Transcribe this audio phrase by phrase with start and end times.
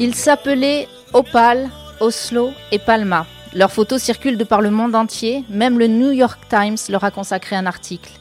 [0.00, 1.68] Ils s'appelaient Opal,
[1.98, 3.26] Oslo et Palma.
[3.52, 7.10] Leurs photos circulent de par le monde entier, même le New York Times leur a
[7.10, 8.12] consacré un article.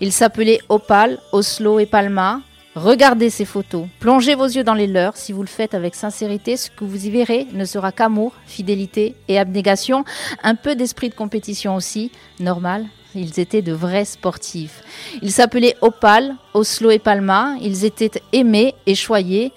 [0.00, 2.40] Ils s'appelaient Opal, Oslo et Palma.
[2.76, 5.16] Regardez ces photos, plongez vos yeux dans les leurs.
[5.16, 9.16] Si vous le faites avec sincérité, ce que vous y verrez ne sera qu'amour, fidélité
[9.26, 10.04] et abnégation.
[10.44, 12.86] Un peu d'esprit de compétition aussi, normal.
[13.16, 14.82] Ils étaient de vrais sportifs.
[15.20, 17.56] Ils s'appelaient Opal, Oslo et Palma.
[17.60, 19.52] Ils étaient aimés et choyés.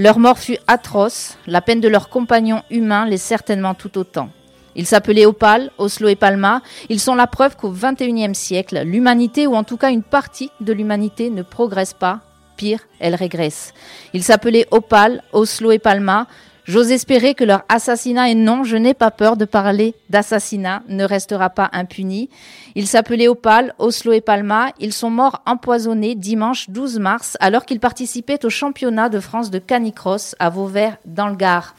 [0.00, 4.30] Leur mort fut atroce, la peine de leurs compagnons humains l'est certainement tout autant.
[4.74, 6.62] Ils s'appelaient Opal, Oslo et Palma.
[6.88, 10.72] Ils sont la preuve qu'au XXIe siècle, l'humanité, ou en tout cas une partie de
[10.72, 12.20] l'humanité, ne progresse pas.
[12.56, 13.74] Pire, elle régresse.
[14.14, 16.26] Ils s'appelaient Opal, Oslo et Palma.
[16.70, 21.02] J'ose espérer que leur assassinat, et non, je n'ai pas peur de parler d'assassinat, ne
[21.02, 22.30] restera pas impuni.
[22.76, 24.68] Ils s'appelaient Opal, Oslo et Palma.
[24.78, 29.58] Ils sont morts empoisonnés dimanche 12 mars alors qu'ils participaient au championnat de France de
[29.58, 31.74] canicross à Vauvert dans le Gard.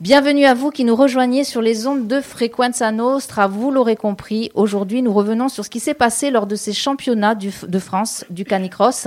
[0.00, 3.46] Bienvenue à vous qui nous rejoignez sur les ondes de Frequenza Nostra.
[3.46, 7.36] Vous l'aurez compris, aujourd'hui nous revenons sur ce qui s'est passé lors de ces championnats
[7.36, 9.06] de France du canicross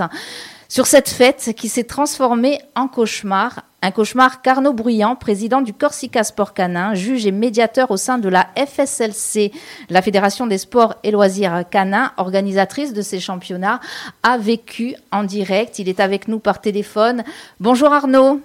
[0.68, 3.64] sur cette fête qui s'est transformée en cauchemar.
[3.80, 8.28] Un cauchemar qu'Arnaud Bruyant, président du Corsica Sport Canin, juge et médiateur au sein de
[8.28, 9.52] la FSLC,
[9.88, 13.80] la Fédération des sports et loisirs canins, organisatrice de ces championnats,
[14.22, 15.78] a vécu en direct.
[15.78, 17.22] Il est avec nous par téléphone.
[17.60, 18.40] Bonjour Arnaud.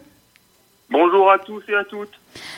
[0.90, 2.12] Bonjour à tous et à toutes.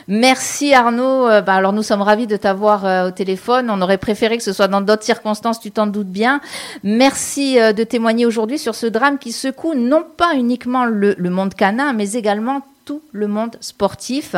[0.07, 1.27] Merci Arnaud.
[1.27, 3.69] Euh, bah, alors nous sommes ravis de t'avoir euh, au téléphone.
[3.69, 6.41] On aurait préféré que ce soit dans d'autres circonstances, tu t'en doutes bien.
[6.83, 11.53] Merci euh, de témoigner aujourd'hui sur ce drame qui secoue non pas uniquement le, monde
[11.53, 14.35] canin, mais également tout le monde sportif.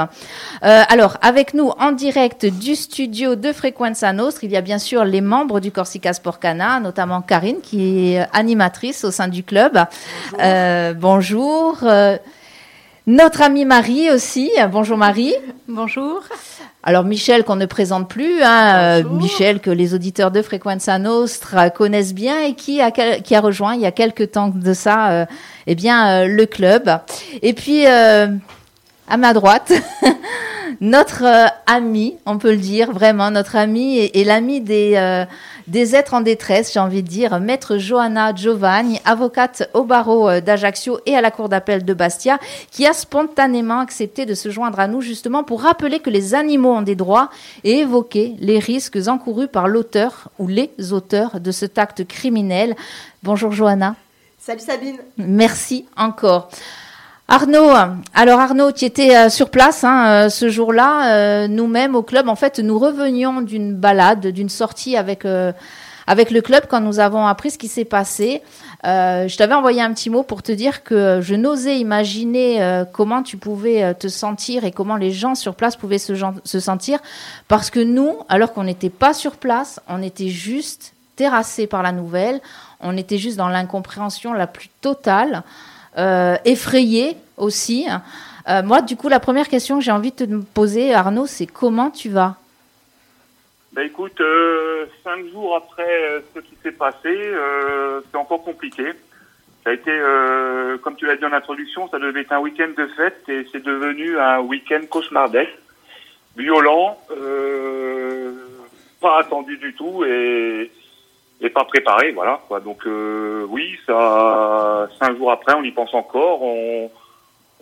[0.61, 5.03] alors, avec nous en direct du studio de Frequenza Nostre, il y a bien sûr
[5.03, 9.77] les membres du Corsica Sport Canin, notamment Karine, qui est animatrice au sein du club.
[10.95, 10.95] Bonjour.
[10.95, 12.19] bonjour.
[13.07, 14.51] Notre amie Marie aussi.
[14.69, 15.33] Bonjour Marie.
[15.69, 16.23] Bonjour.
[16.83, 21.69] Alors Michel qu'on ne présente plus, hein, euh, Michel que les auditeurs de Frequenza Nostra
[21.69, 25.11] connaissent bien et qui a, qui a rejoint il y a quelques temps de ça
[25.11, 25.25] euh,
[25.67, 26.99] eh bien, euh, le club.
[27.41, 28.27] Et puis à
[29.17, 29.71] ma droite,
[30.81, 31.23] notre
[31.65, 35.25] ami, on peut le dire vraiment, notre ami et, et l'ami des
[35.67, 37.39] des êtres en détresse, j'ai envie de dire.
[37.39, 42.39] Maître Johanna Giovanni, avocate au barreau euh, d'Ajaccio et à la cour d'appel de Bastia,
[42.71, 46.73] qui a spontanément accepté de se joindre à nous justement pour rappeler que les animaux
[46.73, 47.29] ont des droits
[47.63, 52.75] et évoquer les risques encourus par l'auteur ou les auteurs de cet acte criminel.
[53.23, 53.95] Bonjour Johanna.
[54.39, 54.97] Salut Sabine.
[55.17, 56.49] Merci encore.
[57.29, 57.71] Arnaud,
[58.13, 61.11] alors Arnaud, tu étais euh, sur place hein, euh, ce jour-là.
[61.11, 65.25] Euh, nous-mêmes au club, en fait, nous revenions d'une balade, d'une sortie avec
[66.09, 68.41] avec le club quand nous avons appris ce qui s'est passé.
[68.85, 73.35] je t'avais envoyé un petit mot pour te dire que je n'osais imaginer comment tu
[73.35, 76.13] pouvais te sentir et comment les gens sur place pouvaient se,
[76.45, 76.99] se sentir,
[77.49, 81.91] parce que nous, alors qu'on n'était pas sur place, on était juste terrassés par la
[81.91, 82.39] nouvelle,
[82.79, 85.43] on était juste dans l'incompréhension la plus totale.
[85.97, 87.87] Euh, effrayé aussi.
[88.47, 91.47] Euh, moi, du coup, la première question que j'ai envie de te poser, Arnaud, c'est
[91.47, 92.35] comment tu vas?
[93.71, 97.33] Bah, Écoute, euh, cinq jours après ce qui s'est passé,
[98.11, 98.93] c'est encore compliqué.
[99.63, 99.91] Ça a été,
[100.83, 103.63] comme tu l'as dit en introduction, ça devait être un week-end de fête et c'est
[103.63, 105.57] devenu un week-end cauchemardesque,
[106.37, 106.97] violent,
[109.01, 110.71] pas attendu du tout et
[111.41, 112.41] et pas préparé, voilà.
[112.47, 112.59] Quoi.
[112.59, 116.41] Donc euh, oui, ça, cinq jours après, on y pense encore.
[116.41, 116.89] On,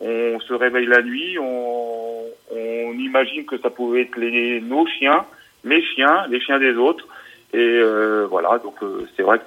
[0.02, 5.26] on se réveille la nuit, on, on imagine que ça pouvait être les, nos chiens,
[5.64, 7.08] mes chiens, les chiens des autres.
[7.54, 9.44] Et euh, voilà, donc euh, c'est vrai que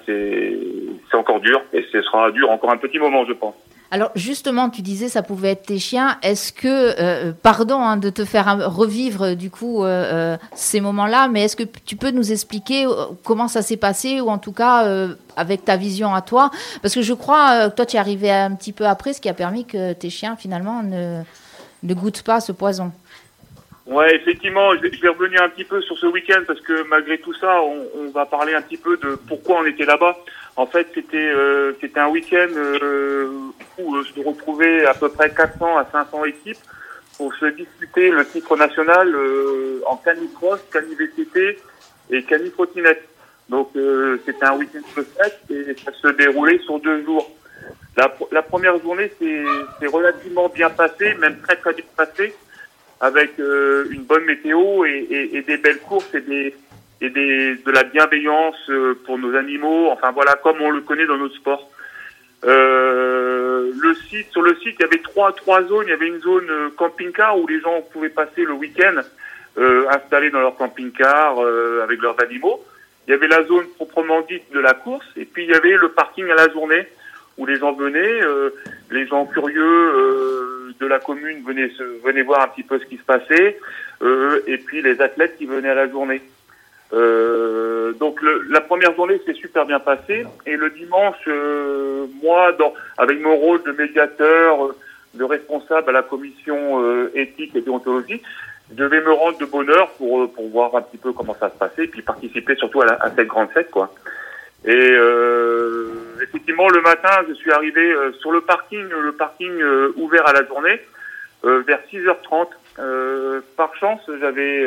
[1.11, 3.55] c'est encore dur et ce sera dur encore un petit moment, je pense.
[3.91, 6.19] Alors justement, tu disais ça pouvait être tes chiens.
[6.23, 6.67] Est-ce que,
[7.01, 11.57] euh, pardon hein, de te faire revivre du coup euh, euh, ces moments-là, mais est-ce
[11.57, 12.87] que tu peux nous expliquer
[13.25, 14.87] comment ça s'est passé ou en tout cas
[15.37, 16.51] avec ta vision à toi?
[16.83, 19.29] Parce que je crois que toi tu es arrivé un petit peu après, ce qui
[19.31, 21.23] a permis que tes chiens finalement ne,
[21.83, 22.93] ne goûtent pas ce poison.
[23.89, 27.33] Ouais, effectivement, je vais, revenir un petit peu sur ce week-end parce que malgré tout
[27.33, 30.15] ça, on, va parler un petit peu de pourquoi on était là-bas.
[30.59, 33.29] En fait, c'était euh, c'était un week-end euh,
[33.79, 36.59] où euh, je retrouvais à peu près 400 à 500 équipes
[37.17, 41.17] pour se disputer le titre national euh, en canicross, canivct
[42.11, 43.05] et canitrottinette.
[43.49, 43.71] Donc
[44.27, 47.31] c'était un week-end de et ça se déroulait sur deux jours.
[47.97, 52.35] La, la première journée s'est relativement bien passée, même très très bien passée.
[53.01, 56.55] avec euh, une bonne météo et, et, et, des belles courses et des
[57.01, 59.89] et des de la bienveillance euh, pour nos animaux.
[59.91, 61.71] Enfin voilà, comme on le connaît dans notre sport.
[62.45, 65.87] Euh, le site sur le site, il y avait trois trois zones.
[65.87, 68.97] Il y avait une zone euh, camping-car où les gens pouvaient passer le week-end
[69.59, 71.39] euh, installés dans leur camping-car
[71.83, 72.65] avec leurs animaux.
[73.07, 75.77] Il y avait la zone proprement dite de la course et puis il y avait
[75.77, 76.87] le parking à la journée
[77.39, 78.21] où les gens venaient,
[78.91, 81.71] les gens curieux de la commune venaient,
[82.05, 83.59] venaient voir un petit peu ce qui se passait,
[84.03, 86.21] euh, et puis les athlètes qui venaient à la journée.
[86.93, 92.53] Euh, donc le, la première journée s'est super bien passée, et le dimanche, euh, moi,
[92.53, 94.75] dans, avec mon rôle de médiateur,
[95.15, 98.23] de responsable à la commission euh, éthique et déontologie,
[98.71, 101.51] je devais me rendre de bonne heure pour, pour voir un petit peu comment ça
[101.51, 103.93] se passait, et puis participer surtout à, la, à cette grande fête, quoi.
[104.65, 105.93] Et euh,
[106.23, 110.33] effectivement, le matin, je suis arrivé euh, sur le parking, le parking euh, ouvert à
[110.33, 110.81] la journée,
[111.45, 112.49] euh, vers 6h30.
[113.57, 114.67] par chance, j'avais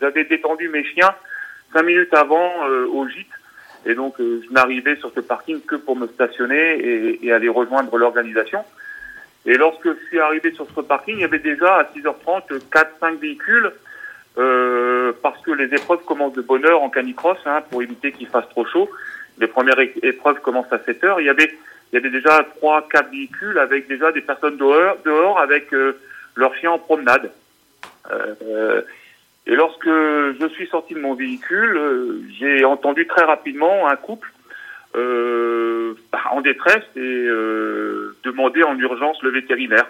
[0.00, 1.14] j'avais détendu mes chiens
[1.72, 2.50] cinq minutes avant
[2.92, 3.26] au gîte,
[3.86, 7.96] et donc je n'arrivais sur ce parking que pour me stationner et, et aller rejoindre
[7.96, 8.64] l'organisation.
[9.44, 13.18] Et lorsque je suis arrivé sur ce parking, il y avait déjà à 6h30 4-5
[13.18, 13.72] véhicules.
[14.38, 18.28] Euh, parce que les épreuves commencent de bonne heure en canicross hein, pour éviter qu'il
[18.28, 18.88] fasse trop chaud.
[19.38, 21.20] Les premières épreuves commencent à 7 heures.
[21.20, 21.52] Il y avait,
[21.92, 25.98] il y avait déjà trois, quatre véhicules avec déjà des personnes dehors, dehors avec euh,
[26.34, 27.30] leurs chiens en promenade.
[28.10, 28.82] Euh,
[29.46, 34.30] et lorsque je suis sorti de mon véhicule, euh, j'ai entendu très rapidement un couple
[34.94, 35.94] euh,
[36.30, 37.26] en détresse et
[38.24, 39.86] demander en urgence le vétérinaire.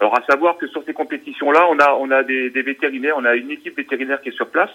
[0.00, 3.24] Alors à savoir que sur ces compétitions-là, on a on a des, des, vétérinaires, on
[3.24, 4.70] a une équipe vétérinaire qui est sur place,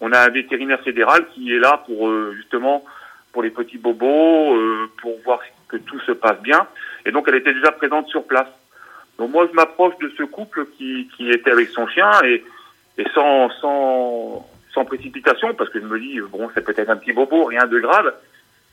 [0.00, 2.84] on a un vétérinaire fédéral qui est là pour justement
[3.32, 6.66] pour les petits bobos, euh, pour voir que tout se passe bien.
[7.06, 8.48] Et donc elle était déjà présente sur place.
[9.18, 12.42] Donc moi je m'approche de ce couple qui, qui était avec son chien et,
[13.00, 17.12] et sans, sans, sans précipitation parce que je me dis bon c'est peut-être un petit
[17.12, 18.12] bobo, rien de grave.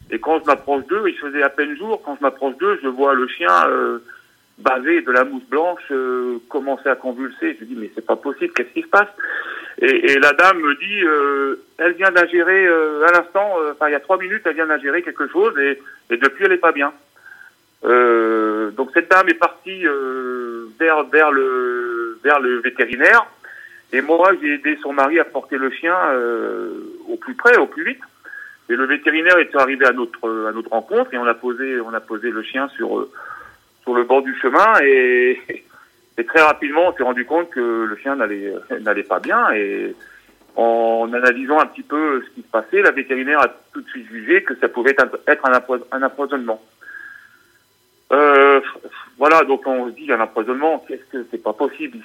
[0.10, 2.02] Et quand je m'approche d'eux, il faisait à peine jour.
[2.04, 4.00] Quand je m'approche d'eux, je vois le chien euh,
[4.58, 7.58] bavé de la mousse blanche euh, commencer à convulser.
[7.60, 9.10] Je dis mais c'est pas possible, qu'est-ce qui se passe?
[9.80, 13.90] Et, et, la dame me dit, euh, elle vient d'ingérer euh, à l'instant, euh, enfin
[13.90, 16.58] il y a trois minutes, elle vient d'ingérer quelque chose et, et, depuis elle est
[16.58, 16.92] pas bien.
[17.86, 19.84] Euh, donc cette dame est partie
[20.80, 23.28] vers vers le vers le vétérinaire
[23.94, 25.96] et moi j'ai aidé son mari à porter le chien
[27.08, 28.02] au plus près, au plus vite.
[28.70, 31.94] Et le vétérinaire est arrivé à notre à notre rencontre et on a posé on
[31.94, 33.08] a posé le chien sur
[33.84, 35.64] sur le bord du chemin et
[36.20, 39.96] et très rapidement, on s'est rendu compte que le chien n'allait n'allait pas bien et
[40.56, 44.08] en analysant un petit peu ce qui se passait, la vétérinaire a tout de suite
[44.08, 44.96] jugé que ça pouvait
[45.28, 45.46] être
[45.92, 46.60] un, empoisonnement.
[48.12, 48.62] Euh,
[49.18, 51.98] voilà, donc on se dit un empoisonnement, qu'est-ce que c'est pas possible,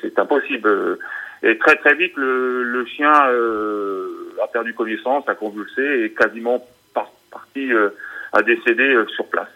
[0.00, 0.98] c'est impossible.
[1.42, 6.66] Et très très vite, le, le chien euh, a perdu connaissance, a convulsé et quasiment
[6.92, 7.90] par, parti euh,
[8.32, 9.48] à décéder euh, sur place.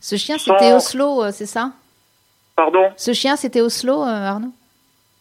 [0.00, 1.72] Ce chien, c'était Oslo, euh, c'est ça?
[2.56, 2.90] Pardon?
[2.96, 4.52] Ce chien, c'était Oslo, Arnaud?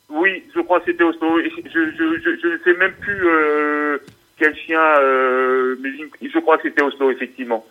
[0.09, 1.39] Oui, je crois que c'était Oslo.
[1.41, 3.99] Je, je, je, je, ne sais même plus
[4.37, 4.81] quel chien,
[5.81, 5.89] mais
[6.21, 7.65] je crois que c'était Oslo, effectivement.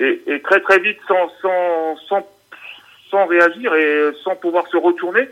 [0.00, 2.28] Et, et, très très vite, sans, sans, sans,
[3.10, 5.28] sans réagir et sans pouvoir se retourner,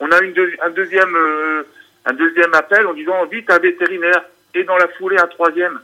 [0.00, 1.62] on a une un, deuxième, euh,
[2.06, 5.80] un deuxième appel en disant vite un vétérinaire et dans la foulée un troisième.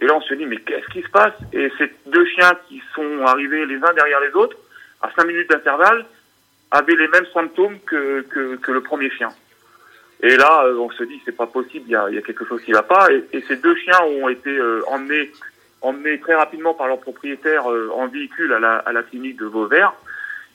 [0.00, 1.34] Et là, on se dit, mais qu'est-ce qui se passe?
[1.52, 4.56] Et ces deux chiens qui sont arrivés les uns derrière les autres,
[5.02, 6.06] à cinq minutes d'intervalle,
[6.70, 9.30] avaient les mêmes symptômes que, que, que le premier chien.
[10.22, 12.44] Et là, euh, on se dit, c'est pas possible, il y a, y a, quelque
[12.44, 13.08] chose qui va pas.
[13.12, 15.30] Et, et, ces deux chiens ont été euh, emmenés,
[15.80, 19.46] emmenés très rapidement par leur propriétaire euh, en véhicule à la, à la clinique de
[19.46, 19.92] Vauvert.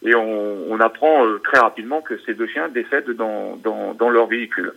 [0.03, 4.09] Et on, on apprend euh, très rapidement que ces deux chiens décèdent dans, dans, dans
[4.09, 4.73] leur véhicule.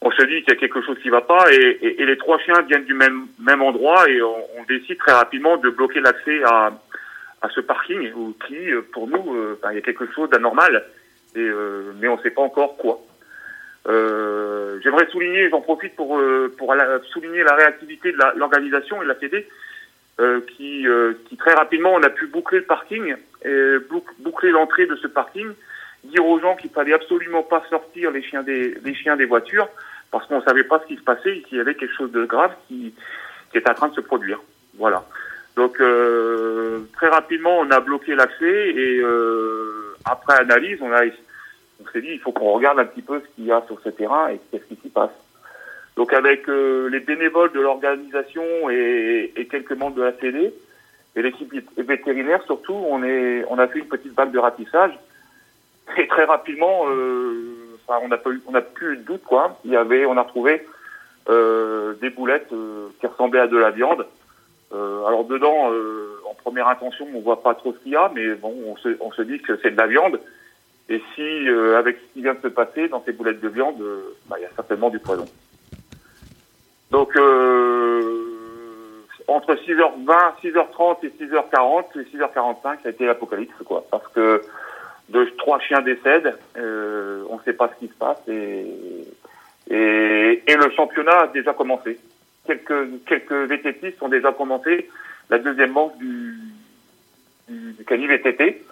[0.00, 2.38] On se dit qu'il y a quelque chose qui va pas, et, et, les trois
[2.38, 6.42] chiens viennent du même, même endroit, et on, on décide très rapidement de bloquer l'accès
[6.44, 6.72] à,
[7.40, 10.84] à ce parking où, qui, euh, pour nous, ben, il y a quelque chose d'anormal,
[11.36, 13.00] euh, mais on ne sait pas encore quoi.
[13.88, 16.20] Euh, J'aimerais souligner, j'en profite pour,
[16.58, 19.46] pour la, souligner la réactivité de l'organisation et de la CD,
[20.48, 20.86] qui,
[21.28, 23.76] qui très rapidement, on a pu boucler le parking, et
[24.18, 25.48] boucler l'entrée de ce parking,
[26.04, 29.68] dire aux gens qu'il fallait absolument pas sortir les chiens des, les chiens des voitures,
[30.10, 32.24] parce qu'on ne savait pas ce qui se passait qu'il y avait quelque chose de
[32.24, 32.94] grave qui,
[33.50, 34.40] qui est en train de se produire.
[34.78, 35.04] Voilà.
[35.56, 41.04] Donc euh, très rapidement, on a bloqué l'accès et euh, après analyse, on a
[41.82, 43.80] on s'est dit il faut qu'on regarde un petit peu ce qu'il y a sur
[43.80, 45.10] ce terrain et qu'est-ce qui s'y passe.
[45.96, 50.54] Donc avec euh, les bénévoles de l'organisation et, quelques membres de la CD
[51.14, 54.98] et l'équipe vétérinaire surtout, on a fait une petite vague de ratissage
[55.98, 59.22] et très rapidement, enfin, on n'a eu, on n'a plus de doute.
[59.64, 60.66] Il y avait, on a retrouvé
[61.28, 62.48] des boulettes
[62.98, 64.06] qui ressemblaient à de la viande.
[64.72, 65.70] alors dedans,
[66.24, 68.54] en première intention, on voit pas trop ce qu'il y a, mais bon,
[69.00, 70.18] on se dit que c'est de la viande.
[70.88, 73.82] Et si, avec ce qui vient de se passer dans ces boulettes de viande,
[74.28, 75.26] bah, il y a certainement du poison.
[76.90, 77.16] Donc,
[79.28, 83.84] entre 6h20, 6h30 et 6h40, et 6h45, ça a été l'apocalypse, quoi.
[83.90, 84.42] Parce que
[85.08, 88.66] de trois chiens décèdent, euh, on ne sait pas ce qui se passe et,
[89.70, 91.98] et, et, le championnat a déjà commencé.
[92.46, 94.88] Quelques, quelques VTT ont déjà commencé
[95.30, 96.34] la deuxième manche du,
[97.48, 98.64] du, du VTT.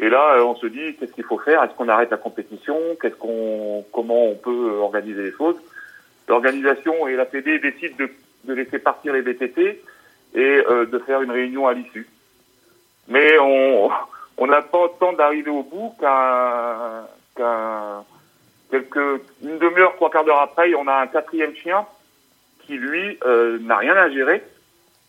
[0.00, 1.62] Et là, on se dit, qu'est-ce qu'il faut faire?
[1.62, 2.78] Est-ce qu'on arrête la compétition?
[3.00, 5.56] Qu'est-ce qu'on, comment on peut organiser les choses?
[6.28, 8.10] L'organisation et la PD décident de
[8.44, 9.82] de laisser partir les VTT
[10.34, 12.08] et euh, de faire une réunion à l'issue.
[13.08, 13.90] Mais on
[14.40, 18.04] on n'a pas le temps d'arriver au bout qu'un qu'un
[18.70, 21.86] quelques une demi-heure, trois quarts d'heure après, on a un quatrième chien
[22.66, 24.42] qui lui euh, n'a rien à gérer,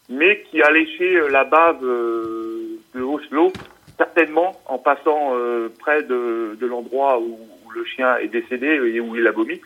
[0.09, 3.51] mais qui a léché euh, la bave de Oslo,
[3.99, 5.33] certainement en passant
[5.77, 9.61] près de, de l'endroit où, où, le chien est décédé et où il a vomi,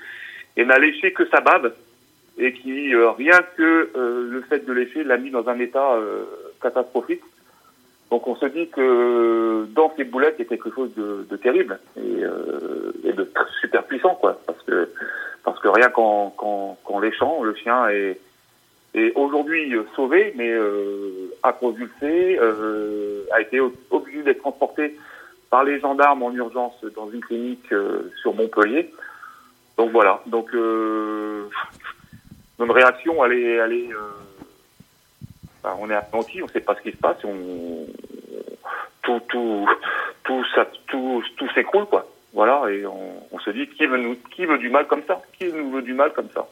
[0.57, 1.71] et n'a léché que sa bave
[2.37, 5.93] et qui, euh, rien que euh, le fait de lécher, l'a mis dans un état
[5.93, 6.23] euh,
[6.61, 7.21] catastrophique.
[8.09, 11.35] Donc on se dit que dans ces boulettes, il y a quelque chose de, de
[11.37, 12.21] terrible et,
[13.03, 13.27] et, de
[13.59, 14.39] super puissant, quoi.
[14.45, 14.89] Parce que
[15.43, 18.19] parce que rien qu'en qu'en léchant, le chien est,
[18.93, 23.59] est aujourd'hui sauvé, mais euh, convulsé, euh, a été
[23.89, 24.95] obligé d'être transporté
[25.49, 27.73] par les gendarmes en urgence dans une clinique
[28.21, 28.91] sur Montpellier.
[29.77, 30.21] Donc voilà.
[30.27, 31.49] Donc euh,
[32.59, 36.81] notre réaction, elle est, elle est euh, on est attentif, on ne sait pas ce
[36.81, 37.85] qui se passe, on,
[39.01, 39.67] tout, tout,
[40.23, 42.05] tout, ça, tout, tout s'écroule, quoi.
[42.33, 45.21] Voilà, et on, on, se dit qui veut nous, qui veut du mal comme ça,
[45.37, 46.47] qui nous veut du mal comme ça?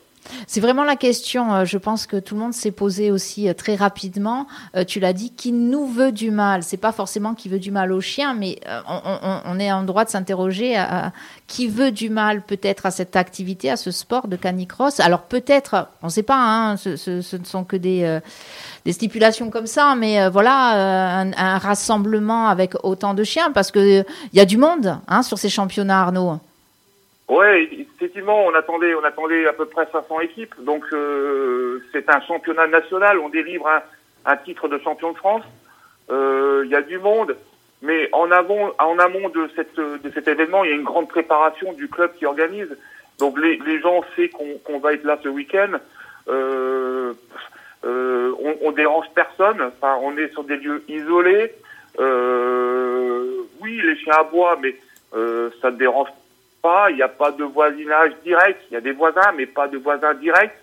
[0.47, 3.53] C'est vraiment la question, euh, je pense que tout le monde s'est posé aussi euh,
[3.53, 4.47] très rapidement.
[4.75, 6.63] Euh, tu l'as dit, qui nous veut du mal?
[6.63, 10.09] C'est pas forcément qui veut du mal au chien, mais on, est en droit de
[10.09, 11.11] s'interroger à,
[11.47, 14.99] qui veut du mal peut-être à cette activité, à ce sport de canicross?
[14.99, 18.19] Alors peut-être, on ne sait pas, hein, ce, ne sont que des,
[18.89, 24.39] stipulations comme ça, mais voilà, un, un, rassemblement avec autant de chiens, parce qu'il y
[24.39, 26.39] a du monde hein, sur ces championnats, Arnaud.
[27.31, 30.53] Ouais, effectivement, on attendait, on attendait à peu près 500 équipes.
[30.59, 33.19] Donc euh, c'est un championnat national.
[33.19, 33.81] On délivre un,
[34.25, 35.43] un titre de champion de France.
[36.09, 37.37] Il euh, y a du monde,
[37.81, 41.07] mais en amont, en amont de cette de cet événement, il y a une grande
[41.07, 42.77] préparation du club qui organise.
[43.17, 45.79] Donc les, les gens savent qu'on qu va être là ce week-end.
[46.27, 47.13] Euh,
[47.85, 49.61] euh, on, on dérange personne.
[49.61, 51.53] Enfin, on est sur des lieux isolés.
[51.97, 54.75] Euh, oui, les chiens à bois, mais
[55.61, 56.09] ça ne dérange
[56.61, 59.67] pas, il n'y a pas de voisinage direct, il y a des voisins, mais pas
[59.67, 60.55] de voisins directs.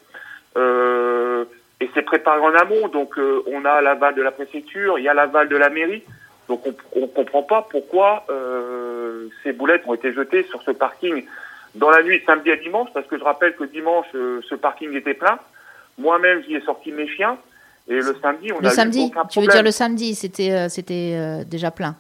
[0.57, 1.45] Euh,
[1.81, 5.09] et c'est préparé en amont, donc euh, on a l'aval de la préfecture, il y
[5.09, 6.03] a l'aval de la mairie,
[6.49, 6.63] donc
[6.93, 11.25] on ne comprend pas pourquoi euh, ces boulettes ont été jetées sur ce parking
[11.75, 15.15] dans la nuit samedi à dimanche, parce que je rappelle que dimanche, ce parking était
[15.15, 15.39] plein.
[15.99, 17.37] Moi-même, j'y ai sorti mes chiens,
[17.87, 20.69] et le samedi, on le a samedi, eu aucun tu veux dire le samedi, c'était
[20.69, 21.95] c'était déjà plein.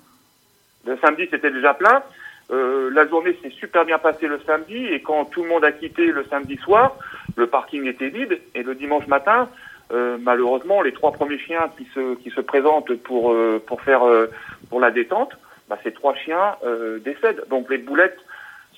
[0.86, 2.02] Le samedi, c'était déjà plein.
[2.50, 5.72] Euh, la journée s'est super bien passée le samedi et quand tout le monde a
[5.72, 6.96] quitté le samedi soir,
[7.36, 9.48] le parking était vide et le dimanche matin,
[9.92, 14.00] euh, malheureusement, les trois premiers chiens qui se qui se présentent pour euh, pour faire
[14.70, 15.32] pour la détente,
[15.68, 16.56] bah, ces trois chiens
[17.04, 17.44] décèdent.
[17.50, 18.18] Donc les boulettes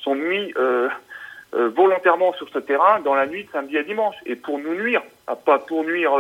[0.03, 0.53] sont mis
[1.53, 5.03] volontairement sur ce terrain dans la nuit de samedi à dimanche et pour nous nuire,
[5.45, 6.13] pas pour nuire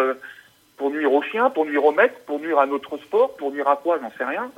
[0.77, 3.69] pour nuire aux chiens, pour nuire aux maîtres, pour nuire à notre sport, pour nuire
[3.69, 4.51] à quoi, j'en sais rien.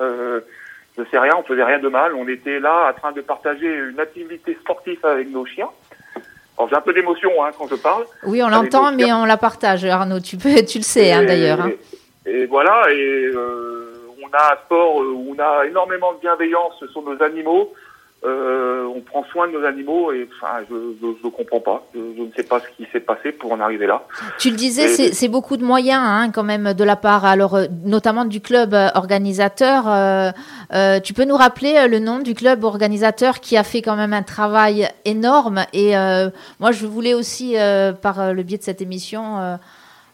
[0.96, 2.14] Je sais rien, on faisait rien de mal.
[2.14, 5.68] On était là en train de partager une activité sportive avec nos chiens.
[6.58, 8.04] Alors j'ai un peu d'émotion hein, quand je parle.
[8.24, 10.20] Oui, on l'entend, mais on la partage, Arnaud.
[10.20, 11.62] Tu peux, tu le sais hein, d'ailleurs.
[11.62, 11.72] Hein.
[12.26, 17.02] Et, voilà, et euh, on a un sport où on a énormément de bienveillance sur
[17.02, 17.72] nos animaux.
[18.24, 21.84] Euh, on prend soin de nos animaux et enfin, je ne comprends pas.
[21.92, 24.06] Je, je, ne sais pas ce qui s'est passé pour en arriver là.
[24.38, 27.66] Tu le disais, c'est beaucoup de moyens hein, quand même de la part, alors euh,
[27.84, 29.88] notamment du club organisateur.
[29.88, 30.30] Euh,
[30.72, 34.12] euh, tu peux nous rappeler le nom du club organisateur qui a fait quand même
[34.12, 37.56] un travail énorme et euh, moi je voulais aussi
[38.00, 39.58] par le biais de cette émission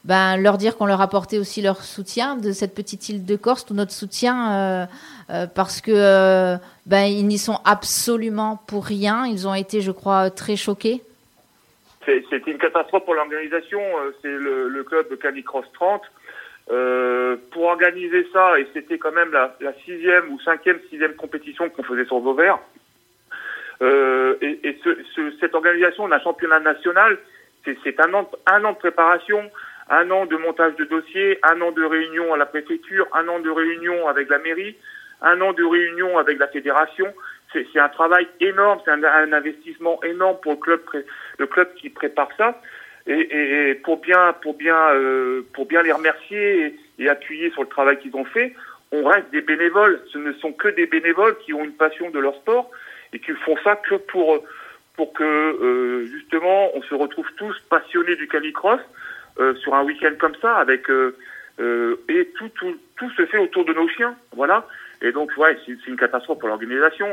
[0.08, 3.66] ben, leur dire qu'on leur apportait aussi leur soutien de cette petite île de Corse,
[3.66, 4.86] tout notre soutien, euh,
[5.28, 9.26] euh, parce que euh, ben, ils n'y sont absolument pour rien.
[9.26, 11.02] Ils ont été, je crois, très choqués.
[12.06, 13.82] C'est une catastrophe pour l'organisation.
[14.22, 16.00] C'est le, le, club Canicross 30.
[17.50, 22.06] pour organiser ça, et c'était quand même la, sixième ou cinquième, sixième compétition qu'on faisait
[22.06, 22.58] sur Vauvert,
[23.82, 27.18] et, et ce, cette organisation d'un championnat national,
[27.84, 29.50] c'est un an, un an de préparation,
[29.90, 33.40] un an de montage de dossiers, un an de réunion à la préfecture, un an
[33.40, 34.76] de réunion avec la mairie,
[35.22, 37.06] un an de réunion avec la fédération.
[37.52, 40.80] C'est un travail énorme, c'est un, un, investissement énorme pour le club,
[41.38, 42.60] le club qui prépare ça.
[43.06, 47.62] Et, et pour bien, pour bien, euh, pour bien les remercier et, et appuyer sur
[47.62, 48.54] le travail qu'ils ont fait,
[48.92, 50.00] on reste des bénévoles.
[50.12, 52.70] Ce ne sont que des bénévoles qui ont une passion de leur sport
[53.12, 54.44] et qui font ça que pour
[54.94, 58.80] pour que euh, justement on se retrouve tous passionnés du canicross
[59.40, 61.16] euh, sur un week-end comme ça avec euh,
[61.60, 64.16] euh, et tout, tout tout se fait autour de nos chiens.
[64.34, 64.66] Voilà.
[65.00, 67.06] Et donc ouais, c'est une catastrophe pour l'organisation.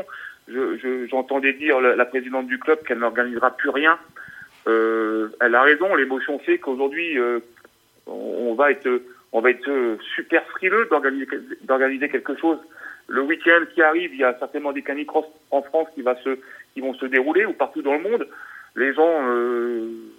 [0.48, 3.96] J'entendais je, dire la, présidente du club qu'elle n'organisera plus rien.
[4.66, 5.94] Elle a raison.
[5.94, 7.16] L'émotion fait qu'aujourd'hui
[8.06, 8.88] on va être
[9.32, 10.88] on va être super frileux
[11.62, 12.58] d'organiser quelque chose.
[13.06, 16.38] Le week-end qui arrive, il y a certainement des canicross en France qui, va se,
[16.74, 18.26] qui vont se dérouler ou partout dans le monde.
[18.74, 19.22] Les gens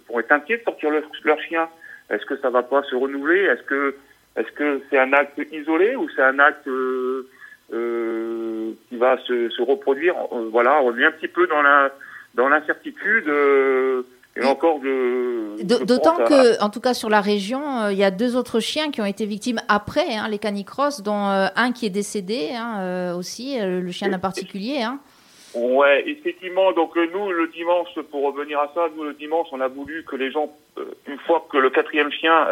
[0.08, 1.68] vont être inquiets de sortir leur, leur chien.
[2.10, 3.40] Est-ce que ça va pas se renouveler?
[3.40, 3.96] Est-ce que
[4.36, 7.28] est-ce que c'est un acte isolé ou c'est un acte euh,
[7.72, 10.14] euh, qui va se, se reproduire?
[10.50, 11.90] Voilà, on est un petit peu dans la
[12.34, 13.28] dans l'incertitude.
[13.28, 14.02] Euh,
[14.36, 15.62] et encore de.
[15.84, 18.90] D'autant que, en tout cas sur la région, euh, il y a deux autres chiens
[18.90, 22.76] qui ont été victimes après hein, les canicross, dont euh, un qui est décédé hein,
[22.80, 24.82] euh, aussi, le chien d'un particulier.
[24.82, 25.00] Hein.
[25.54, 26.72] Ouais, effectivement.
[26.72, 30.14] Donc nous, le dimanche, pour revenir à ça, nous le dimanche, on a voulu que
[30.14, 30.52] les gens,
[31.06, 32.46] une fois que le quatrième chien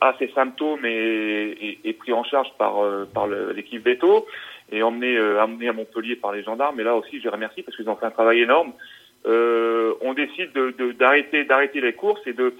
[0.00, 2.74] a ses symptômes et est pris en charge par
[3.12, 4.26] par l'équipe Veto
[4.70, 6.80] et emmené emmené à Montpellier par les gendarmes.
[6.80, 8.72] Et là aussi, je les remercie parce qu'ils ont fait un travail énorme
[9.26, 10.52] euh, on décide
[10.98, 12.54] d'arrêter de, d'arrêter les courses et de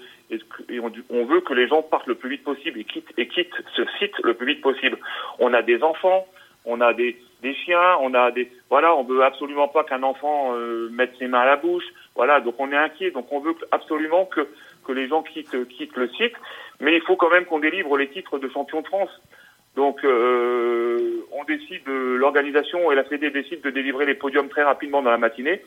[1.09, 3.83] on, veut que les gens partent le plus vite possible et quittent et quittent ce
[3.97, 4.97] site le plus vite possible.
[5.39, 6.27] On a des enfants,
[6.65, 7.17] on a des,
[7.65, 11.39] chiens, on a des voilà, on veut absolument pas qu'un enfant euh, mette ses mains
[11.39, 11.85] à la bouche.
[12.19, 14.45] Voilà, donc on est inquiet, donc on veut absolument que
[14.85, 16.33] que les gens quittent quittent le site,
[16.81, 19.21] mais il faut quand même qu'on délivre les titres de champion de France.
[19.77, 25.01] Donc euh, on décide, l'organisation et la Fédé décident de délivrer les podiums très rapidement
[25.01, 25.63] dans la matinée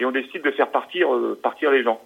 [0.00, 2.00] et on décide de faire partir, euh, partir les gens.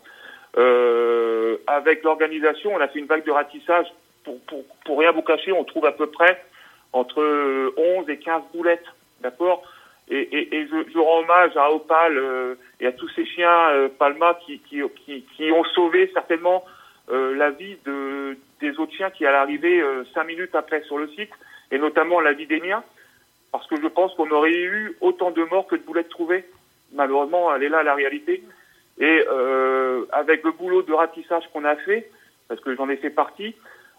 [0.59, 3.87] Euh, avec l'organisation, on a fait une vague de ratissage.
[4.25, 6.42] Pour, pour, pour, rien vous cacher, on trouve à peu près
[6.92, 7.22] entre
[7.77, 9.62] 11 et 15 boulettes, d'accord?
[10.09, 14.82] Et, je, rends hommage à Opal et à tous ces chiens euh, Palma qui, qui,
[15.04, 16.64] qui, qui, ont sauvé certainement
[17.10, 19.82] euh, la vie de, des autres chiens qui allaient arriver
[20.14, 21.32] cinq minutes après sur le site,
[21.70, 22.82] et notamment la vie des miens,
[23.52, 26.44] parce que je pense qu'on aurait eu autant de morts que de boulettes trouvées
[26.92, 28.42] malheureusement, elle est là la réalité.
[28.98, 32.10] Et euh, avec le boulot de ratissage qu'on a fait,
[32.48, 33.54] parce que j'en ai fait partie,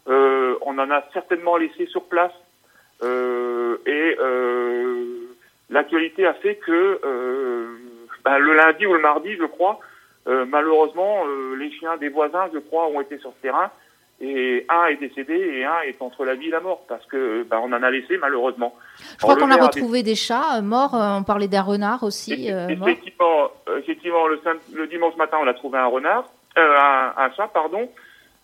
[0.07, 2.33] euh, on en a certainement laissé sur place.
[3.03, 5.27] Euh, et euh,
[5.69, 7.36] l'actualité a fait que euh,
[8.27, 9.79] ben, le lundi ou le mardi, je crois,
[10.27, 11.23] euh, malheureusement,
[11.57, 13.71] les chiens des voisins, je crois, ont été sur ce terrain
[14.19, 17.43] et un est décédé et un est entre la vie et la mort parce que
[17.43, 18.75] bah, on en a laissé malheureusement.
[18.99, 20.15] Je crois qu'on a retrouvé des...
[20.15, 20.95] chats euh, morts.
[20.95, 22.51] Euh, on parlait d'un renard aussi.
[22.51, 24.39] Euh, effectivement, effectivement le,
[24.73, 26.25] le, dimanche matin, on a trouvé un renard,
[26.57, 27.89] euh, un, un, chat, pardon.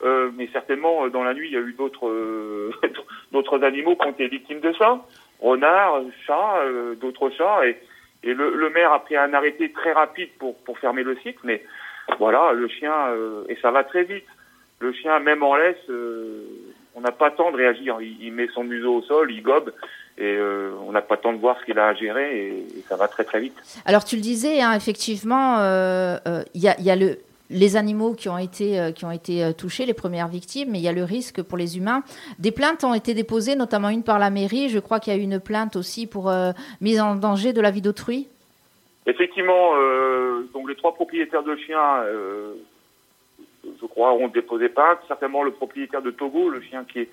[0.04, 2.12] Euh, mais certainement, dans la nuit, il y a eu d'autres
[3.32, 5.00] d'autres animaux qui ont été victimes de ça.
[5.42, 6.60] Renards, chats,
[7.02, 7.66] d'autres chats.
[7.66, 7.78] Et,
[8.24, 11.38] et le, le, maire a pris un arrêté très rapide pour, pour fermer le site.
[11.44, 11.64] Mais
[12.20, 12.94] voilà, le chien,
[13.50, 14.26] et ça va très vite
[14.84, 16.44] le chien, même en laisse, euh,
[16.94, 17.98] on n'a pas temps de réagir.
[18.02, 19.72] Il, met son museau au sol, il gobe,
[20.18, 22.98] et euh, on n'a pas temps de voir ce qu'il a à gérer, et, ça
[22.98, 23.56] va très très vite.
[23.86, 27.18] Alors tu le disais, hein, effectivement, il euh, y, a, le
[27.54, 30.90] les animaux qui ont été, qui ont été touchés, les premières victimes, mais il y
[30.90, 32.04] a le risque pour les humains.
[32.40, 34.70] Des plaintes ont été déposées, notamment une par la mairie.
[34.70, 36.34] Je crois qu'il y a eu une plainte aussi pour
[36.82, 38.28] mise en danger de la vie d'autrui.
[39.06, 42.54] Effectivement, euh, donc les trois propriétaires de chiens euh,
[43.82, 45.00] je crois, ont déposé pas.
[45.08, 47.08] Certainement le propriétaire de Togo, le chien qui,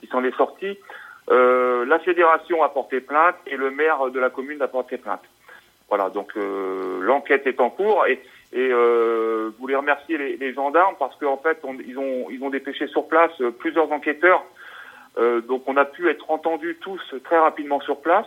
[0.00, 0.78] qui s'en est sorti.
[1.30, 5.22] Euh, la fédération a porté plainte et le maire de la commune a porté plainte.
[5.88, 8.20] Voilà, donc euh, l'enquête est en cours et,
[8.54, 12.42] et euh, je voulais remercier les, les gendarmes parce qu'en fait on, ils ont ils
[12.42, 14.42] ont dépêché sur place euh, plusieurs enquêteurs,
[15.18, 18.26] euh, donc on a pu être entendus tous très rapidement sur place.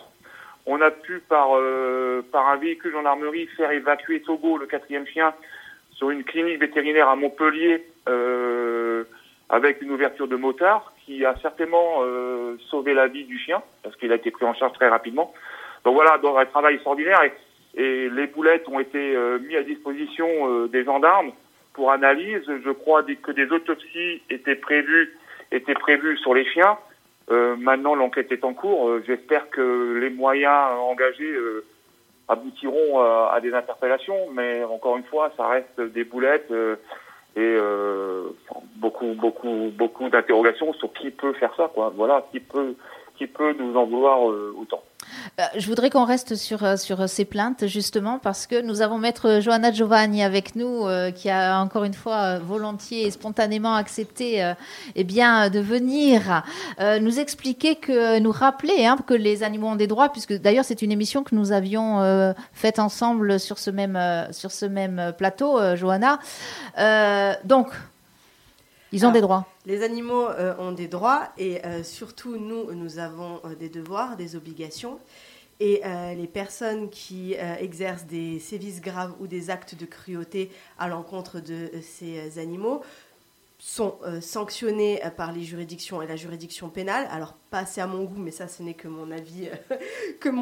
[0.70, 5.34] On a pu par euh, par un véhicule gendarmerie faire évacuer Togo, le quatrième chien,
[5.92, 9.06] sur une clinique vétérinaire à Montpellier euh,
[9.48, 13.96] avec une ouverture de motard qui a certainement euh, sauvé la vie du chien parce
[13.96, 15.34] qu'il a été pris en charge très rapidement.
[15.86, 17.22] Donc voilà, donc un travail extraordinaire
[17.78, 21.32] et les boulettes ont été euh, mis à disposition euh, des gendarmes
[21.74, 22.42] pour analyse.
[22.48, 25.16] Je crois que des autopsies étaient prévues
[25.52, 26.78] étaient prévues sur les chiens.
[27.30, 28.92] Euh, maintenant, l'enquête est en cours.
[29.06, 31.38] J'espère que les moyens engagés
[32.28, 36.52] aboutiront à des interpellations, mais encore une fois, ça reste des boulettes
[37.38, 37.58] et
[38.76, 41.94] beaucoup, beaucoup, beaucoup d'interrogations sur qui peut faire ça, quoi.
[41.96, 42.76] Voilà, qui peut,
[43.18, 44.84] qui peut nous en vouloir autant.
[45.40, 48.98] Euh, je voudrais qu'on reste sur, euh, sur ces plaintes, justement, parce que nous avons
[48.98, 54.54] maître Johanna Giovanni avec nous, euh, qui a encore une fois volontiers et spontanément accepté
[54.96, 56.44] eh de venir
[57.02, 60.82] nous expliquer, que, nous rappeler hein, que les animaux ont des droits, puisque d'ailleurs c'est
[60.82, 64.00] une émission que nous avions faite ensemble sur ce même,
[64.32, 66.20] sur ce même plateau, Johanna.
[67.44, 67.70] donc,
[68.92, 69.46] ils ont des droits.
[69.66, 74.16] Les animaux euh, ont des droits et euh, surtout nous, nous avons euh, des devoirs,
[74.16, 75.00] des obligations.
[75.60, 75.82] Et
[76.16, 81.72] les personnes qui exercent des sévices graves ou des actes de cruauté à l'encontre de
[81.82, 82.84] ces animaux
[83.60, 87.08] sont euh, sanctionnés euh, par les juridictions et la juridiction pénale.
[87.10, 89.12] Alors, pas assez à mon goût, mais ça, ce n'est que mon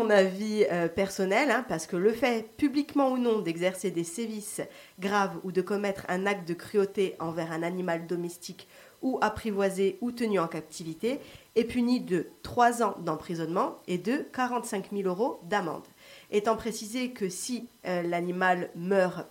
[0.09, 4.61] avis, euh, personnel, hein, parce que le fait, publiquement ou non, d'exercer des sévices
[4.99, 8.67] graves ou de commettre un acte de cruauté envers un animal domestique
[9.01, 11.19] ou apprivoisé ou tenu en captivité
[11.55, 15.85] est puni de 3 ans d'emprisonnement et de 45 000 euros d'amende.
[16.31, 19.27] Étant précisé que si l'animal meurt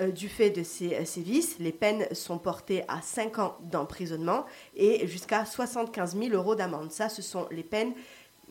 [0.00, 4.46] euh, du fait de ces euh, sévices, les peines sont portées à 5 ans d'emprisonnement
[4.74, 6.90] et jusqu'à 75 000 euros d'amende.
[6.90, 7.92] Ça, ce sont les peines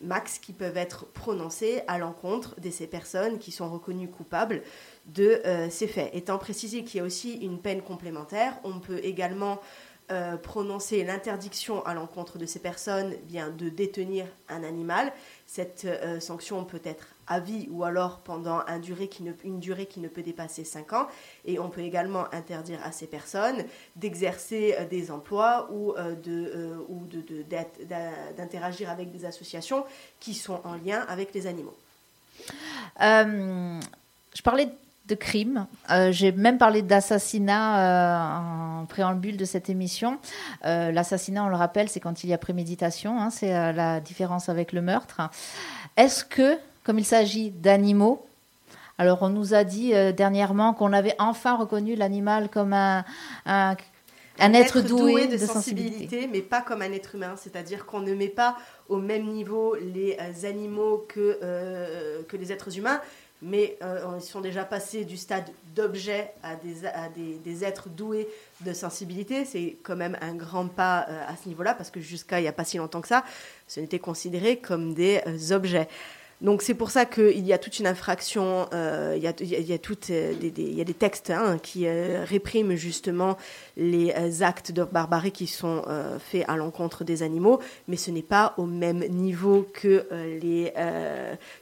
[0.04, 4.62] max qui peuvent être prononcées à l'encontre de ces personnes qui sont reconnues coupables
[5.08, 6.12] de euh, ces faits.
[6.14, 9.60] Étant précisé qu'il y a aussi une peine complémentaire, on peut également
[10.44, 15.14] prononcer l'interdiction à l'encontre de ces personnes bien de détenir un animal.
[15.46, 15.88] Cette
[16.20, 20.94] sanction peut être à vie ou alors pendant une durée qui ne peut dépasser 5
[20.94, 21.08] ans.
[21.46, 23.64] Et on peut également interdire à ces personnes
[23.96, 26.78] d'exercer euh, des emplois ou euh, de,
[27.16, 29.86] euh, d'interagir avec des associations
[30.20, 31.76] qui sont en lien avec les animaux.
[33.00, 34.70] je parlais
[35.08, 35.68] de crime.
[36.12, 38.40] J'ai même parlé d'assassinat
[38.82, 40.20] en préambule de cette émission.
[40.64, 43.20] L'assassinat, on le rappelle, c'est quand il y a préméditation.
[43.20, 45.22] Hein, c'est la différence avec le meurtre.
[45.98, 46.58] Est-ce que
[46.92, 48.22] comme il s'agit d'animaux.
[48.98, 53.06] Alors on nous a dit euh, dernièrement qu'on avait enfin reconnu l'animal comme un,
[53.46, 53.78] un,
[54.38, 56.28] être, doué, de, sensibilité.
[56.30, 57.36] mais pas comme un être humain.
[57.38, 58.58] C'est-à-dire qu'on ne met pas
[58.90, 63.00] au même niveau les euh, animaux que, euh, que les êtres humains,
[63.42, 63.80] mais
[64.18, 68.28] ils sont déjà passés du stade d'objet à, des, à des, des, êtres doués
[68.66, 69.46] de sensibilité.
[69.46, 72.54] C'est quand même un grand pas à ce niveau-là, parce que jusqu'à il n'y a
[72.54, 73.24] pas si longtemps que ça,
[73.68, 75.22] ce n'était considéré comme des
[75.54, 75.88] objets.
[76.42, 80.10] Donc c'est pour ça qu'il y a toute une infraction, euh, il, y a, toutes
[80.10, 83.38] euh, des textes hein, qui euh, répriment justement
[83.78, 85.84] les actes de barbarie qui sont
[86.20, 90.08] faits à l'encontre des animaux, mais ce n'est pas au même niveau que,
[90.42, 90.74] les,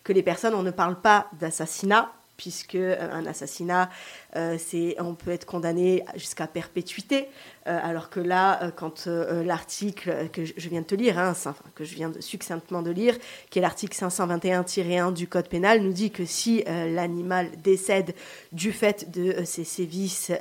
[0.03, 0.53] que les personnes.
[0.53, 3.89] On ne parle pas d'assassinat, puisque un assassinat,
[4.33, 7.27] c'est, on peut être condamné jusqu'à perpétuité.
[7.69, 11.33] Euh, alors que là, euh, quand euh, l'article que je viens de te lire, hein,
[11.75, 13.15] que je viens succinctement de lire,
[13.49, 18.15] qui est l'article 521-1 du Code pénal, nous dit que si l'animal décède
[18.51, 20.31] du fait de ces sévices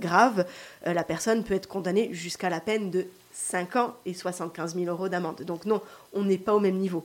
[0.00, 0.44] graves,
[0.84, 5.08] la personne peut être condamnée jusqu'à la peine de 5 ans et 75 000 euros
[5.08, 5.42] d'amende.
[5.42, 5.80] Donc non,
[6.12, 7.04] on n'est pas au même niveau.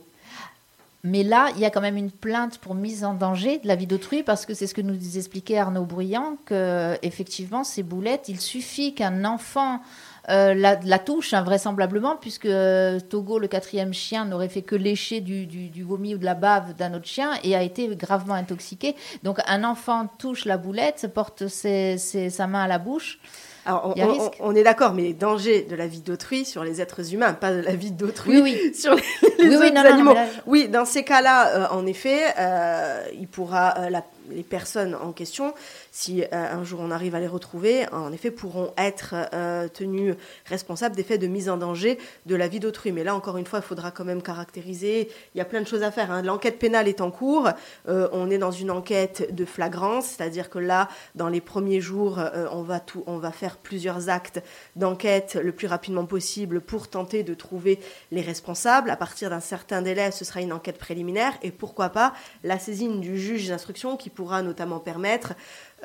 [1.02, 3.74] Mais là, il y a quand même une plainte pour mise en danger de la
[3.74, 8.28] vie d'autrui, parce que c'est ce que nous expliquait Arnaud Bruyant, que effectivement, ces boulettes,
[8.28, 9.80] il suffit qu'un enfant
[10.28, 15.82] euh, la, touche, invraisemblablement, puisque euh, Togo, le quatrième chien, n'aurait fait que lécher du,
[15.82, 18.94] vomi ou de la bave d'un autre chien et a été gravement intoxiqué.
[19.22, 23.18] Donc un enfant touche la boulette, porte sa main à la bouche
[23.66, 27.60] on, est d'accord, mais danger de la vie d'autrui sur les êtres humains, pas de
[27.60, 28.94] la vie d'autrui sur
[29.38, 30.14] les, autres animaux.
[30.46, 33.90] Oui, dans ces cas-là, euh, en effet, euh, il pourra, euh,
[34.30, 35.54] les personnes en question
[35.90, 40.14] si euh, un jour on arrive à les retrouver, en effet, pourront être euh, tenus
[40.46, 42.92] responsables des faits de mise en danger de la vie d'autrui.
[42.92, 45.08] Mais là, encore une fois, il faudra quand même caractériser.
[45.34, 46.10] Il y a plein de choses à faire.
[46.10, 46.22] Hein.
[46.22, 47.48] L'enquête pénale est en cours.
[47.88, 52.20] Euh, on est dans une enquête de flagrance, c'est-à-dire que là, dans les premiers jours,
[52.52, 54.42] on, va tout, on va faire plusieurs actes
[54.76, 57.78] d'enquête le plus rapidement possible pour tenter de trouver
[58.10, 58.90] les responsables.
[58.90, 62.14] À partir d'un certain délai, ce sera une enquête préliminaire et pourquoi pas
[62.44, 65.32] la saisine du juge d'instruction qui pourra notamment permettre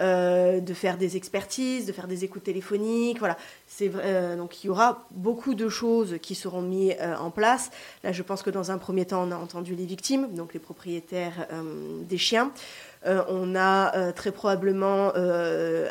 [0.01, 3.19] euh, de faire des expertises, de faire des écoutes téléphoniques.
[3.19, 3.37] Voilà.
[3.81, 7.71] Euh, donc il y aura beaucoup de choses qui seront mises euh, en place.
[8.03, 10.59] Là, je pense que dans un premier temps, on a entendu les victimes, donc les
[10.59, 11.47] propriétaires
[12.09, 12.51] des chiens.
[13.05, 15.13] on a très probablement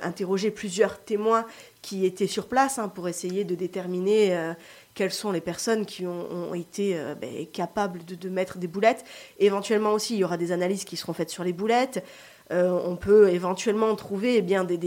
[0.02, 1.46] interrogé plusieurs témoins
[1.80, 4.54] qui étaient sur place hein, pour essayer de déterminer
[4.94, 9.04] quelles sont les personnes qui ont, été ben, capables de, mettre des boulettes.
[9.38, 12.04] éventuellement aussi, il y aura des analyses qui seront faites sur les boulettes.
[12.50, 14.82] Euh, on peut éventuellement trouver eh bien, de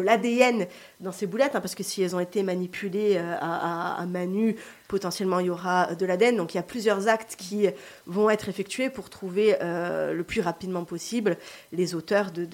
[0.00, 0.66] l'ADN
[0.98, 4.56] dans ces boulettes, hein, parce que si elles ont été manipulées euh, à, Manu,
[4.88, 6.36] potentiellement il y aura de l'ADN.
[6.36, 7.68] Donc il y a plusieurs actes qui
[8.06, 11.36] vont être effectués pour trouver euh, le plus rapidement possible
[11.72, 12.48] les auteurs de,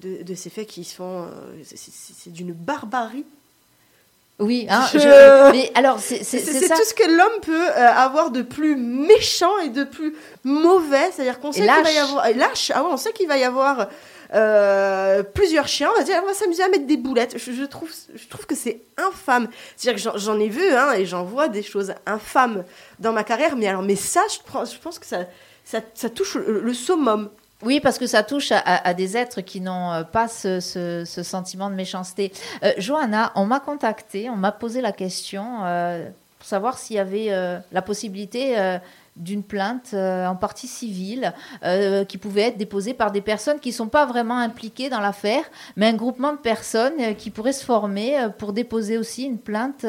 [0.00, 1.28] de ces faits qui sont...
[1.62, 3.24] c'est d'une barbarie
[4.40, 4.86] oui, hein,
[5.52, 9.84] mais alors c'est tout ce que l'homme peut euh, avoir de plus méchant et de
[9.84, 12.72] plus mauvais, c'est-à-dire qu'on sait qu'il va y avoir lâche.
[12.74, 13.88] Ah ouais, on sait qu'il va y avoir
[14.32, 15.90] euh, plusieurs chiens.
[15.94, 17.36] On va dire, on va s'amuser à mettre des boulettes.
[17.36, 19.48] Je, trouve, je trouve que c'est infâme.
[19.76, 22.64] C'est-à-dire que j'en ai vu, hein, et j'en vois des choses infâmes
[22.98, 23.56] dans ma carrière.
[23.56, 24.38] Mais alors, mais ça, je,
[24.80, 25.26] pense que ça,
[25.64, 27.28] ça, ça touche le, le summum.
[27.62, 31.74] Oui, parce que ça touche à, des êtres qui n'ont euh, pas ce, sentiment de
[31.74, 32.32] méchanceté.
[32.62, 36.98] Euh, Johanna, on m'a contacté, on m'a posé la question euh, pour savoir s'il y
[36.98, 37.28] avait
[37.70, 38.56] la possibilité
[39.14, 41.34] d'une plainte en partie civile
[42.08, 45.44] qui pouvait être déposée par des personnes qui ne sont pas vraiment impliquées dans l'affaire,
[45.76, 49.84] mais un groupement de personnes qui pourraient se former pour déposer aussi une plainte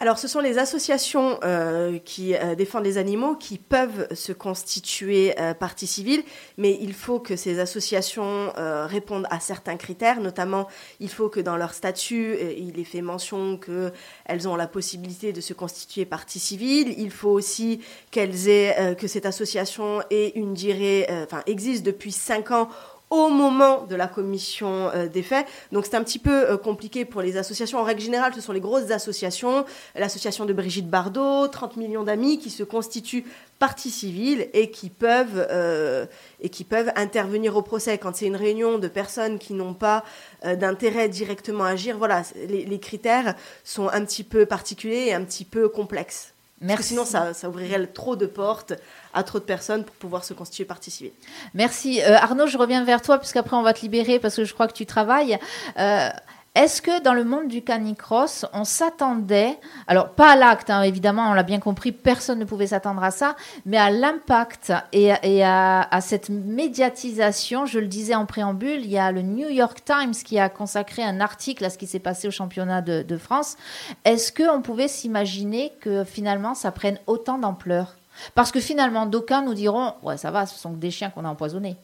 [0.00, 5.34] alors, ce sont les associations euh, qui euh, défendent les animaux qui peuvent se constituer
[5.40, 6.22] euh, partie civile,
[6.56, 10.68] mais il faut que ces associations répondent à certains critères, notamment
[11.00, 15.40] il faut que dans leur statut, il est fait mention qu'elles ont la possibilité de
[15.40, 16.94] se constituer partie civile.
[16.98, 17.80] Il faut aussi
[18.10, 22.68] qu'elles aient, que cette association ait une durée, enfin existe depuis cinq ans
[23.10, 25.46] au moment de la commission euh, des faits.
[25.72, 27.78] Donc c'est un petit peu euh, compliqué pour les associations.
[27.78, 32.38] En règle générale, ce sont les grosses associations, l'association de Brigitte Bardot, 30 millions d'amis
[32.38, 33.24] qui se constituent
[33.58, 36.06] partie civile et qui peuvent euh,
[36.40, 40.04] et qui peuvent intervenir au procès quand c'est une réunion de personnes qui n'ont pas
[40.44, 41.98] d'intérêt directement à agir.
[41.98, 46.34] Voilà, les, les critères sont un petit peu particuliers et un petit peu complexes.
[46.66, 48.72] Parce que sinon, ça, ça, ouvrirait trop de portes
[49.14, 51.12] à trop de personnes pour pouvoir se constituer partie civile.
[51.54, 52.02] Merci.
[52.02, 54.66] Euh, Arnaud, je reviens vers toi, puisqu'après, on va te libérer parce que je crois
[54.66, 55.38] que tu travailles.
[55.78, 56.10] Euh,
[56.54, 59.56] est-ce que dans le monde du canicross, on s'attendait,
[59.86, 63.12] alors pas à l'acte, hein, évidemment, on l'a bien compris, personne ne pouvait s'attendre à
[63.12, 65.12] ça, mais à l'impact et,
[65.44, 70.14] à, cette médiatisation, je le disais en préambule, il y a le New York Times
[70.24, 73.56] qui a consacré un article à ce qui s'est passé au championnat de, France.
[74.04, 77.94] Est-ce qu'on pouvait s'imaginer que finalement ça prenne autant d'ampleur?
[78.34, 81.28] Parce que finalement, d'aucuns nous diront, ouais ça va, ce sont des chiens qu'on a
[81.28, 81.76] empoisonnés.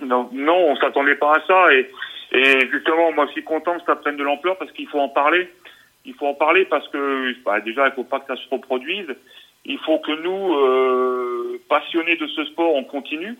[0.00, 1.66] Non, on s'attendait pas à ça
[2.32, 5.08] et justement, moi, je suis content que ça prenne de l'ampleur parce qu'il faut en
[5.08, 5.48] parler.
[6.04, 9.08] Il faut en parler parce que, bah, déjà, il faut pas que ça se reproduise.
[9.64, 13.36] Il faut que nous, euh, passionnés de ce sport, on continue.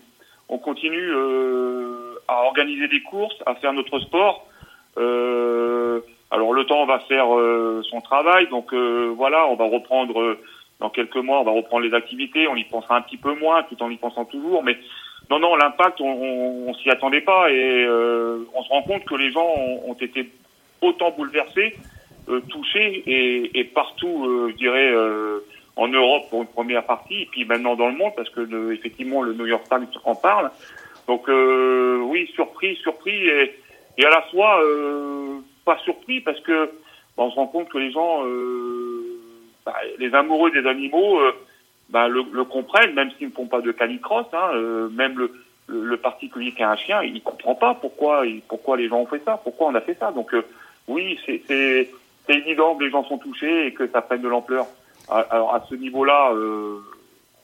[0.49, 4.47] On continue euh, à organiser des courses, à faire notre sport.
[4.97, 10.37] Euh, alors le temps va faire euh, son travail, donc euh, voilà, on va reprendre
[10.79, 12.47] dans quelques mois, on va reprendre les activités.
[12.47, 14.77] On y pensera un petit peu moins, tout en y pensant toujours, mais
[15.29, 19.15] non, non, l'impact, on, on, s'y attendait pas et euh, on se rend compte que
[19.15, 19.47] les gens
[19.85, 20.29] ont, été
[20.81, 21.75] autant bouleversés,
[22.29, 24.93] euh, touchés et, et partout, euh, je dirais,
[25.75, 29.21] en Europe pour une première partie, et puis maintenant dans le monde parce que effectivement
[29.21, 30.49] le New York Times en parle.
[31.07, 33.53] Donc oui, surpris, surpris et,
[33.97, 34.61] et à la fois
[35.65, 36.71] pas surpris parce que
[37.17, 38.23] on se rend compte que les gens,
[39.65, 41.19] bah, les amoureux des animaux
[41.89, 44.25] ben, le, le, comprennent, même s'ils ne font pas de canicross.
[44.33, 45.31] Hein, euh, même le,
[45.67, 49.21] le, particulier qui a un chien, il comprend pas pourquoi, pourquoi les gens ont fait
[49.23, 50.11] ça, pourquoi on a fait ça.
[50.11, 50.43] Donc euh,
[50.87, 51.89] oui, c'est
[52.29, 54.65] évident que les gens sont touchés et que ça prenne de l'ampleur.
[55.09, 56.79] Alors à ce niveau-là, euh,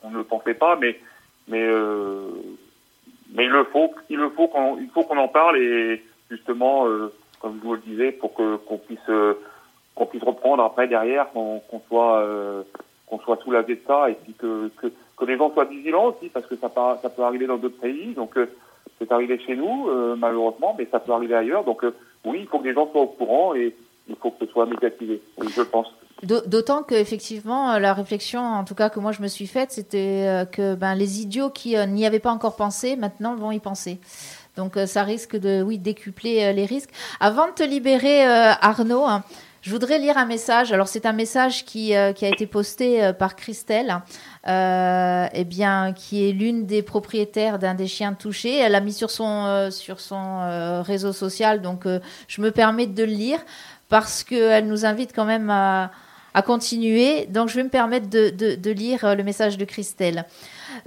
[0.03, 0.99] on ne le pensait pas, mais
[1.47, 2.29] mais euh,
[3.33, 6.85] mais il le faut, il le faut qu'on il faut qu'on en parle et justement,
[7.39, 8.99] comme je vous le disais, pour que qu'on puisse
[9.95, 12.25] qu'on puisse reprendre après derrière, qu'on soit
[13.13, 16.29] qu'on soit soulagé de ça et puis que, que, que, les gens soient vigilants aussi
[16.29, 16.69] parce que ça,
[17.01, 18.13] ça peut arriver dans d'autres pays.
[18.13, 18.47] Donc euh,
[18.99, 21.63] c'est arrivé chez nous euh, malheureusement, mais ça peut arriver ailleurs.
[21.63, 21.93] Donc euh,
[22.25, 23.75] oui, il faut que les gens soient au courant et
[24.07, 25.21] il faut que ce soit médiatisé.
[25.37, 25.87] Oui, je pense.
[26.23, 30.45] D'autant que effectivement, la réflexion, en tout cas que moi je me suis faite, c'était
[30.53, 33.99] que ben, les idiots qui n'y avaient pas encore pensé, maintenant vont y penser.
[34.55, 36.91] Donc ça risque de, oui, décupler les risques.
[37.19, 39.23] Avant de te libérer, Arnaud, hein,
[39.63, 40.73] je voudrais lire un message.
[40.73, 44.01] Alors, c'est un message qui, euh, a été posté euh, par Christelle,
[44.45, 48.57] euh, eh bien, qui est l'une des propriétaires d'un des chiens touchés.
[48.57, 51.85] Elle l'a mis sur son, euh, sur son réseau social, donc
[52.27, 53.39] je me permets de le lire
[53.87, 55.91] parce qu'elle nous invite quand même à,
[56.33, 57.25] à continuer.
[57.27, 60.25] Donc, je vais me permettre de, de lire le message de Christelle.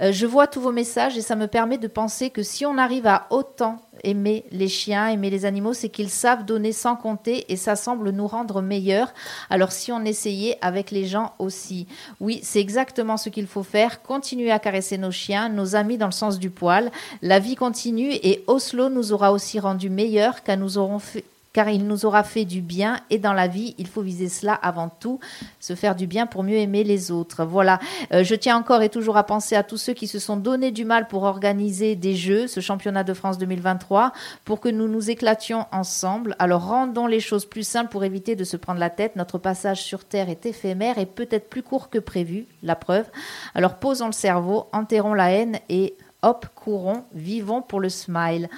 [0.01, 2.77] Euh, je vois tous vos messages et ça me permet de penser que si on
[2.77, 7.51] arrive à autant aimer les chiens, aimer les animaux, c'est qu'ils savent donner sans compter
[7.51, 9.13] et ça semble nous rendre meilleurs.
[9.49, 11.87] Alors si on essayait avec les gens aussi.
[12.19, 14.01] Oui, c'est exactement ce qu'il faut faire.
[14.01, 16.91] Continuer à caresser nos chiens, nos amis dans le sens du poil.
[17.21, 21.23] La vie continue et Oslo nous aura aussi rendu meilleurs car nous aurons fait
[21.57, 24.53] car il nous aura fait du bien et dans la vie, il faut viser cela
[24.53, 25.19] avant tout,
[25.59, 27.45] se faire du bien pour mieux aimer les autres.
[27.45, 27.79] Voilà,
[28.13, 30.69] euh, je tiens encore et toujours à penser à tous ceux qui se sont donné
[30.69, 34.11] du mal pour organiser des jeux, ce championnat de France 2023,
[34.45, 36.35] pour que nous nous éclations ensemble.
[36.37, 39.15] Alors rendons les choses plus simples pour éviter de se prendre la tête.
[39.15, 43.07] Notre passage sur Terre est éphémère et peut-être plus court que prévu, la preuve.
[43.55, 45.95] Alors posons le cerveau, enterrons la haine et
[46.27, 48.49] hop, courons, vivons pour le smile.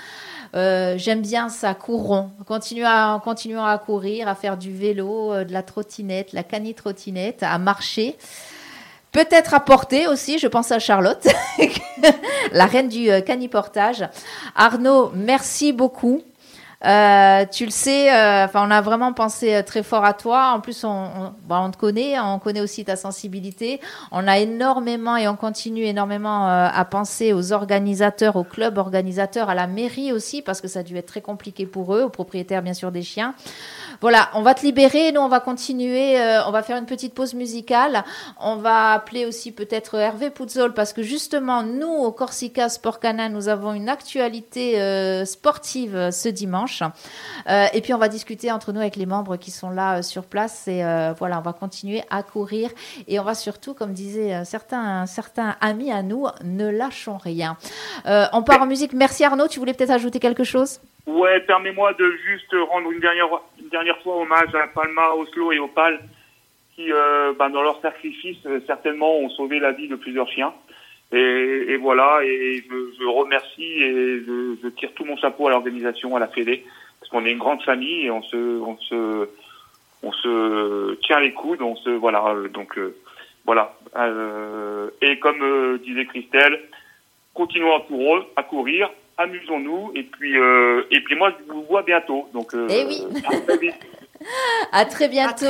[0.56, 2.32] Euh, j'aime bien ça, courons.
[2.46, 8.18] Continuons à, courir, à faire du vélo, euh, de la trottinette, la cani-trottinette, à marcher.
[9.12, 11.28] Peut-être à porter aussi, je pense à Charlotte,
[12.52, 14.08] la reine du euh, cani-portage.
[14.56, 16.24] Arnaud, merci beaucoup.
[16.86, 20.54] Euh, tu le sais, euh, enfin, on a vraiment pensé euh, très fort à toi.
[20.56, 23.82] En plus, on, on, te connaît, on connaît aussi ta sensibilité.
[24.12, 29.56] On a énormément et on continue énormément à penser aux organisateurs, aux clubs organisateurs, à
[29.56, 32.62] la mairie aussi, parce que ça a dû être très compliqué pour eux, aux propriétaires
[32.62, 33.34] bien sûr des chiens.
[34.02, 35.12] Voilà, on va te libérer.
[35.12, 36.20] Nous, on va continuer.
[36.20, 38.06] Euh, on va faire une petite pause musicale.
[38.40, 43.28] On va appeler aussi peut-être Hervé Puzzol parce que justement, nous, au Corsica Sport Canin,
[43.28, 46.69] nous avons une actualité euh, sportive euh, ce dimanche.
[47.48, 50.68] Et puis, on va discuter entre nous avec les membres qui sont là sur place.
[50.68, 50.84] Et
[51.18, 52.70] voilà, on va continuer à courir.
[53.08, 57.58] Et on va surtout, comme disaient certains, certains amis à nous, ne lâchons rien.
[58.06, 58.94] on part en musique.
[58.94, 59.48] Merci Arnaud.
[59.48, 60.80] Tu voulais peut-être ajouter quelque chose?
[61.10, 63.28] Ouais, permets-moi de juste rendre une dernière,
[63.60, 66.00] une dernière fois hommage à Palma, Oslo et Opal,
[66.76, 70.54] qui, euh, bah, dans leur sacrifice, euh, certainement ont sauvé la vie de plusieurs chiens.
[71.12, 75.52] Et, et voilà, et je, je, remercie et je, je, tire tout mon chapeau à
[75.52, 76.64] l'organisation, à la Fédé,
[77.00, 79.30] parce qu'on est une grande famille et on se, on se,
[80.04, 82.96] on se tient les coudes, on se, voilà, euh, donc euh,
[83.46, 83.76] voilà.
[83.96, 86.62] Euh, et comme disait Christelle,
[87.34, 91.84] continuons à courir, à courir amusons-nous et puis euh, et puis moi je vous vois
[91.84, 93.04] bientôt donc euh, eh oui.
[93.26, 93.32] à
[94.90, 95.46] très bientôt.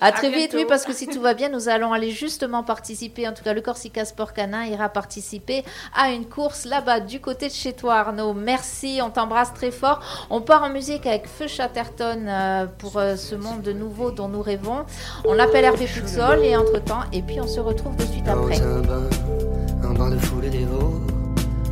[0.00, 3.28] À très vite, oui, parce que si tout va bien, nous allons aller justement participer,
[3.28, 7.48] en tout cas le Corsica Sport Canin ira participer à une course là-bas du côté
[7.48, 8.34] de chez toi Arnaud.
[8.34, 10.00] Merci, on t'embrasse très fort.
[10.30, 14.42] On part en musique avec Feu Chatterton euh, pour ce monde de nouveau dont nous
[14.42, 14.84] rêvons.
[15.24, 18.60] On appelle Hervé Futsol et entre-temps, et puis on se retrouve de suite après.
[18.60, 19.08] un bain,
[19.84, 20.38] un bain de foule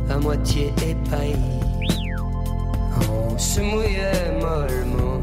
[0.09, 1.35] à moitié épaillis.
[3.11, 5.21] On se mouillait mollement,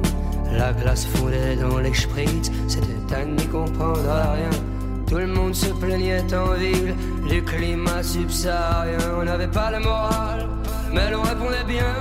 [0.56, 4.50] la glace fondait dans les spritz, c'était à n'y comprendre rien.
[5.06, 6.94] Tout le monde se plaignait en ville
[7.28, 8.98] du climat subsaharien.
[9.20, 10.48] On n'avait pas le moral,
[10.92, 11.94] mais l'on répondait bien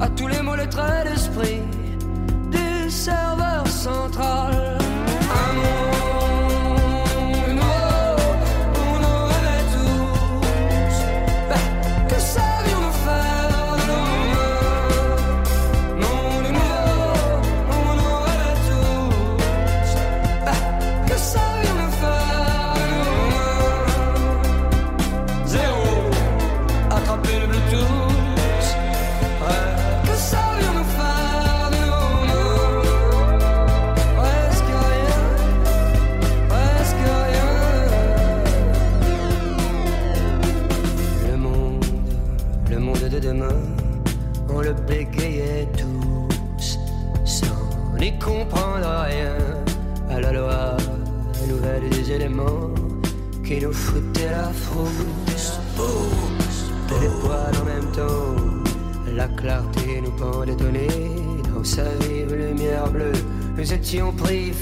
[0.00, 1.62] à tous les mots, les traits d'esprit
[2.50, 4.78] du serveur central.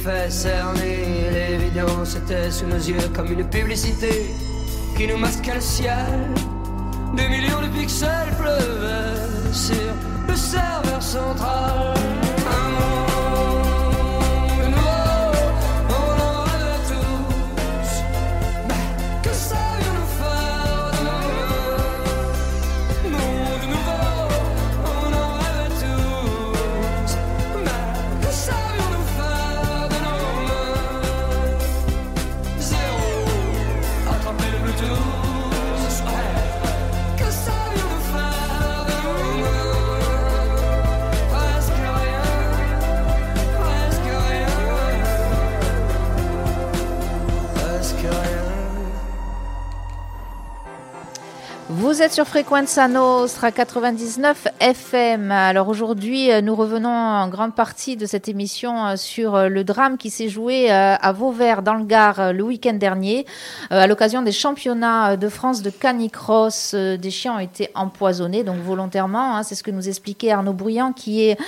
[0.07, 4.27] Fait cerner, l'évidence était sous nos yeux comme une publicité
[4.97, 6.31] qui nous masquait le ciel.
[7.17, 9.93] Des millions de pixels pleuvaient sur
[10.29, 11.95] le serveur central.
[52.11, 55.31] Sur Frequenza Nostra 99 FM.
[55.31, 59.65] Alors aujourd'hui, euh, nous revenons en grande partie de cette émission euh, sur euh, le
[59.65, 63.27] drame qui s'est joué à Vauvert dans le Gard le week-end dernier
[63.71, 66.75] à l'occasion des championnats de France de canicross.
[66.75, 69.37] Des chiens ont été empoisonnés, donc volontairement.
[69.37, 69.43] Hein.
[69.43, 71.39] C'est ce que nous expliquait Arnaud Bruyant, qui est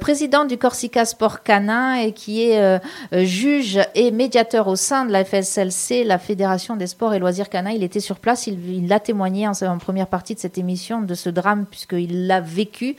[0.00, 2.80] président du Corsica Sport Canin et qui est
[3.12, 7.72] juge et médiateur au sein de la FSLC, la Fédération des sports et loisirs canins.
[7.72, 11.28] Il était sur place, il l'a témoigné en première partie de cette émission de ce
[11.28, 12.96] drame puisqu'il l'a vécu.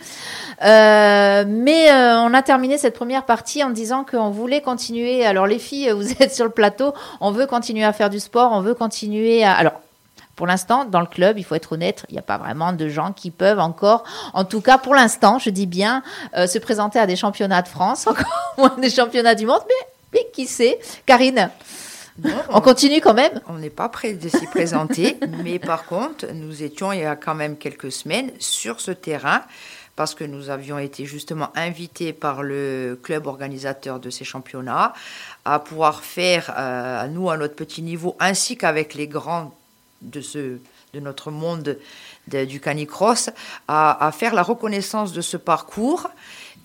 [0.64, 5.26] Euh, mais euh, on a terminé cette première partie en disant qu'on voulait continuer.
[5.26, 8.52] Alors les filles, vous êtes sur le plateau, on veut continuer à faire du sport,
[8.52, 9.54] on veut continuer à...
[9.54, 9.74] Alors
[10.36, 12.90] pour l'instant, dans le club, il faut être honnête, il n'y a pas vraiment de
[12.90, 16.04] gens qui peuvent encore, en tout cas pour l'instant, je dis bien,
[16.36, 19.88] euh, se présenter à des championnats de France, encore moins des championnats du monde, mais,
[20.14, 20.80] mais qui sait?
[21.06, 21.50] Karine?
[22.50, 23.42] On, continue quand même?
[23.48, 27.16] On n'est pas prêt de s'y présenter, mais par contre, nous étions il y a
[27.16, 29.42] quand même quelques semaines sur ce terrain
[29.96, 34.94] parce que nous avions été justement invités par le club organisateur de ces championnats
[35.46, 39.56] à pouvoir faire, euh, nous, à notre petit niveau, ainsi qu'avec les grands
[40.02, 40.58] de, ce,
[40.94, 41.78] de notre monde
[42.28, 43.30] du canicross,
[43.68, 46.10] à, à faire la reconnaissance de ce parcours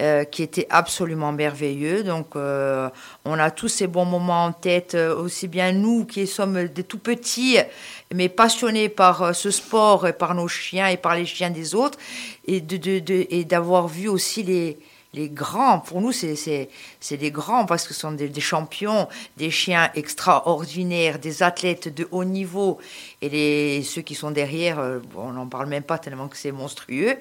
[0.01, 2.03] euh, qui était absolument merveilleux.
[2.03, 2.89] Donc, euh,
[3.27, 6.85] on a tous ces bons moments en tête, euh, aussi bien nous qui sommes des
[6.85, 7.59] tout petits,
[8.15, 11.99] mais passionnés par ce sport et par nos chiens et par les chiens des autres,
[12.47, 12.63] et
[13.45, 16.39] d'avoir vu aussi les, grands, pour nous, c'est
[17.11, 22.25] des grands parce que ce sont des, champions, des chiens extraordinaires, des athlètes de haut
[22.25, 22.79] niveau.
[23.21, 24.83] Et ceux qui sont derrière,
[25.15, 27.19] on n'en parle même pas tellement que c'est monstrueux.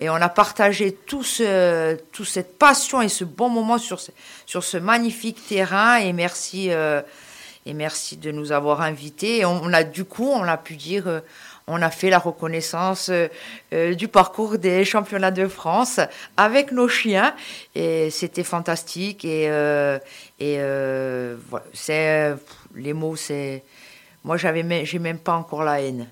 [0.00, 4.10] Et on a partagé tout ce, toute cette passion et ce bon moment sur ce,
[4.44, 5.96] sur ce magnifique terrain.
[5.96, 7.00] Et merci, euh,
[7.64, 9.38] et merci de nous avoir invités.
[9.38, 11.20] Et on, a du coup, on a pu dire, euh,
[11.66, 15.98] on a fait la reconnaissance euh, du parcours des championnats de France
[16.36, 17.34] avec nos chiens.
[17.74, 19.24] Et c'était fantastique.
[19.24, 19.44] Et,
[20.38, 20.58] et
[21.48, 22.34] voilà, c'est
[22.74, 23.64] les mots, c'est
[24.24, 26.06] moi j'avais, j'ai même pas encore la haine.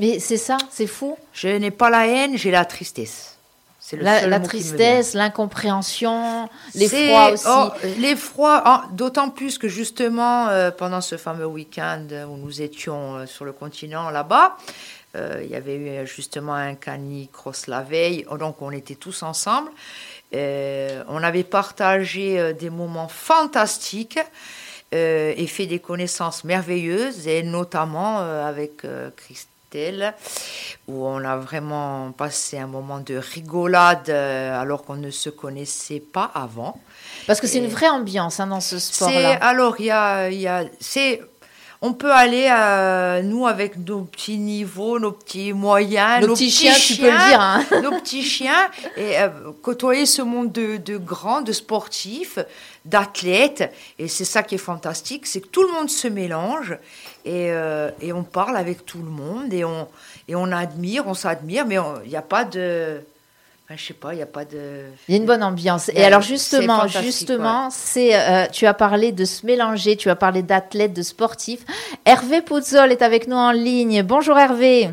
[0.00, 1.16] Mais c'est ça, c'est fou.
[1.32, 3.38] Je n'ai pas la haine, j'ai la tristesse.
[3.80, 7.46] C'est la, la tristesse, l'incompréhension, l'effroi aussi.
[7.48, 13.16] Oh, l'effroi, oh, d'autant plus que justement, euh, pendant ce fameux week-end où nous étions
[13.16, 14.58] euh, sur le continent là-bas,
[15.16, 19.22] euh, il y avait eu justement un canicross la veille, oh, donc on était tous
[19.22, 19.70] ensemble.
[20.34, 24.18] on avait partagé des moments fantastiques.
[24.92, 28.82] et fait des connaissances merveilleuses, et notamment avec
[29.16, 29.57] Christophe
[30.86, 36.00] où on a vraiment passé un moment de rigolade euh, alors qu'on ne se connaissait
[36.00, 36.80] pas avant.
[37.26, 39.34] Parce que c'est une vraie ambiance hein, dans ce sport-là.
[39.42, 41.20] Alors, il y a, y a c'est
[41.80, 46.74] on peut aller, euh, nous, avec nos petits niveaux, nos petits moyens, nos, petits, chiens,
[46.74, 47.40] tu peux le dire.
[47.40, 47.64] Hein.
[47.82, 49.28] nos petits chiens, et euh,
[49.62, 52.40] côtoyer ce monde de, de grands, de sportifs,
[52.84, 53.72] d'athlètes.
[53.98, 56.76] Et c'est ça qui est fantastique, c'est que tout le monde se mélange
[57.24, 59.88] et, euh, et, on parle avec tout le monde et on,
[60.26, 63.00] et on admire, on s'admire, mais il n'y a pas de
[63.76, 64.84] je sais pas, il n'y a pas de.
[65.08, 65.90] Il y a une bonne ambiance.
[65.90, 70.42] Et alors justement, justement, c'est, euh, tu as parlé de se mélanger, tu as parlé
[70.42, 71.64] d'athlètes, de sportifs.
[72.06, 74.02] Hervé Pouzzol est avec nous en ligne.
[74.02, 74.88] Bonjour Hervé.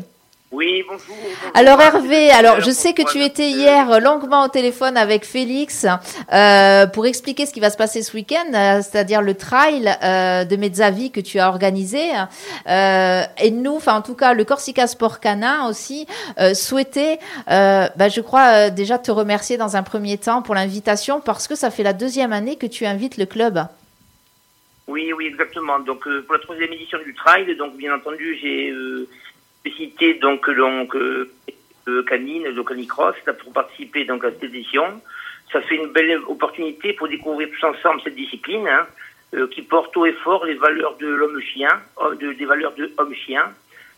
[0.56, 1.14] Oui, bonjour.
[1.52, 5.86] Alors Hervé, alors je sais que tu étais hier longuement au téléphone avec Félix
[6.32, 10.46] euh, pour expliquer ce qui va se passer ce week-end, euh, c'est-à-dire le trail euh,
[10.46, 12.08] de Mezzavi que tu as organisé.
[12.66, 16.06] et nous, enfin en tout cas le Corsica Sport Canin aussi,
[16.54, 21.54] souhaitait, bah, je crois déjà te remercier dans un premier temps pour l'invitation parce que
[21.54, 23.60] ça fait la deuxième année que tu invites le club.
[24.88, 25.80] Oui, oui, exactement.
[25.80, 28.72] Donc pour la troisième édition du trail, donc bien entendu j'ai
[29.70, 30.94] cité donc donc
[31.88, 35.00] euh, canine, le canicross, pour participer donc à cette édition.
[35.52, 38.86] Ça fait une belle opportunité pour découvrir tous ensemble cette discipline hein,
[39.34, 41.70] euh, qui porte haut et fort les valeurs de l'homme-chien,
[42.02, 43.52] euh, de, des valeurs de homme-chien,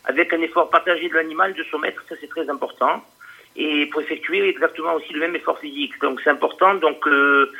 [0.05, 3.03] avec un effort partagé de l'animal, de son maître, ça c'est très important
[3.55, 5.99] et pour effectuer exactement aussi le même effort physique.
[6.01, 7.51] Donc c'est important donc que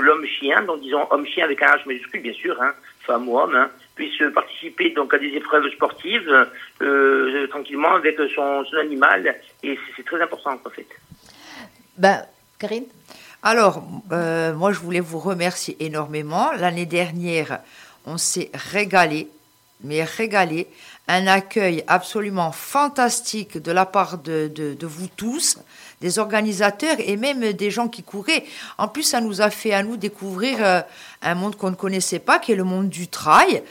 [0.00, 3.70] l'homme-chien, donc disons homme-chien avec un H majuscule bien sûr, hein, femme ou homme, hein,
[3.96, 6.32] puisse participer donc à des épreuves sportives
[6.82, 9.34] euh, tranquillement avec son, son animal
[9.64, 10.86] et c'est très important en fait.
[11.98, 12.24] Ben,
[12.58, 12.84] Karine?
[13.42, 13.82] Alors,
[14.12, 16.52] euh, moi je voulais vous remercier énormément.
[16.52, 17.60] L'année dernière,
[18.04, 19.28] on s'est régalé,
[19.82, 20.68] mais régalé.
[21.08, 25.58] Un accueil absolument fantastique de la part de, de, de vous tous
[26.00, 28.44] des organisateurs et même des gens qui couraient.
[28.78, 30.80] En plus, ça nous a fait à nous découvrir euh,
[31.22, 33.62] un monde qu'on ne connaissait pas, qui est le monde du trail.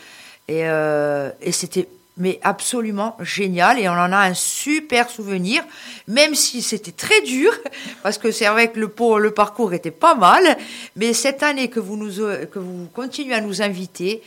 [0.48, 5.64] Et, euh, et c'était mais absolument génial et on en a un super souvenir,
[6.08, 7.52] même si c'était très dur,
[8.04, 10.58] parce que c'est vrai que le, le parcours était pas mal,
[10.96, 12.16] mais cette année que vous, nous,
[12.48, 14.22] que vous continuez à nous inviter,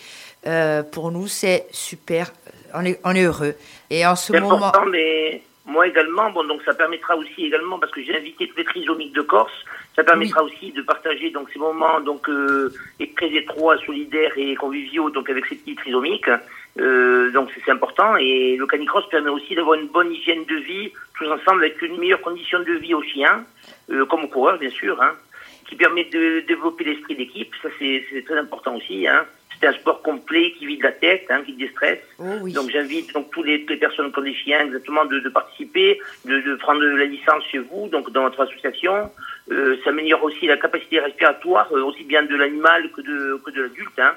[0.46, 2.32] euh, pour nous c'est super,
[2.74, 3.54] on est, on est heureux.
[3.90, 4.70] Et en ce moment...
[5.68, 9.12] moi également, bon, donc ça permettra aussi également, parce que j'ai invité tous les trisomiques
[9.12, 9.52] de Corse,
[9.94, 12.72] ça permettra aussi de partager donc ces moments donc euh,
[13.16, 16.30] très étroits, solidaires et conviviaux donc avec ces petits trisomiques.
[16.78, 20.92] Euh, donc c'est important et le canicross permet aussi d'avoir une bonne hygiène de vie
[21.16, 23.44] tous ensemble avec une meilleure condition de vie aux chiens,
[23.90, 25.12] euh, comme aux coureurs bien sûr, hein,
[25.68, 27.52] qui permet de développer l'esprit d'équipe.
[27.62, 29.06] Ça c'est très important aussi.
[29.06, 29.26] Hein.
[29.60, 31.98] C'est un sport complet qui vide la tête, hein, qui déstresse.
[32.18, 35.18] Oh donc j'invite donc tous les, toutes les personnes qui ont des chiens exactement de,
[35.18, 39.10] de participer, de, de, prendre la licence chez vous, donc dans votre association.
[39.50, 43.50] Euh, ça améliore aussi la capacité respiratoire, euh, aussi bien de l'animal que de, que
[43.50, 43.98] de l'adulte.
[43.98, 44.12] Hein.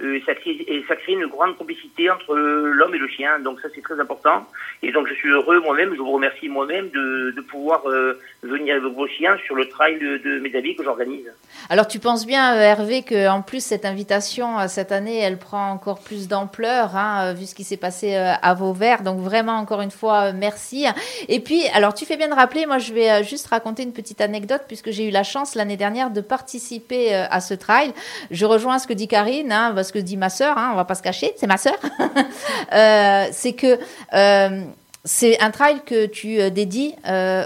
[0.00, 3.38] Euh, ça crée, et ça crée une grande complicité entre euh, l'homme et le chien.
[3.38, 4.44] Donc ça c'est très important.
[4.82, 8.74] Et donc je suis heureux moi-même, je vous remercie moi-même de, de pouvoir euh, venir
[8.74, 11.30] avec vos chiens sur le trail de, de amis que j'organise.
[11.70, 16.00] Alors tu penses bien Hervé que en plus cette invitation cette année elle prend encore
[16.00, 19.02] plus d'ampleur hein, vu ce qui s'est passé à Vauvert.
[19.02, 20.86] Donc vraiment encore une fois merci.
[21.28, 24.20] Et puis alors tu fais bien de rappeler, moi je vais juste raconter une petite
[24.20, 27.92] anecdote puisque j'ai eu la chance l'année dernière de participer à ce trail.
[28.32, 29.52] Je rejoins ce que dit Karine.
[29.52, 31.76] Hein, ce que dit ma sœur, hein, on va pas se cacher, c'est ma sœur,
[32.72, 33.78] euh, c'est que
[34.14, 34.62] euh,
[35.06, 36.94] c'est un trail que tu euh, dédies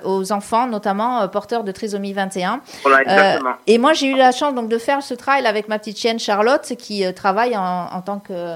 [0.04, 2.60] aux enfants, notamment porteurs de trisomie 21.
[2.82, 3.54] Voilà, exactement.
[3.66, 6.18] et moi, j'ai eu la chance donc de faire ce trail avec ma petite chienne
[6.18, 8.54] Charlotte, qui travaille en, en tant que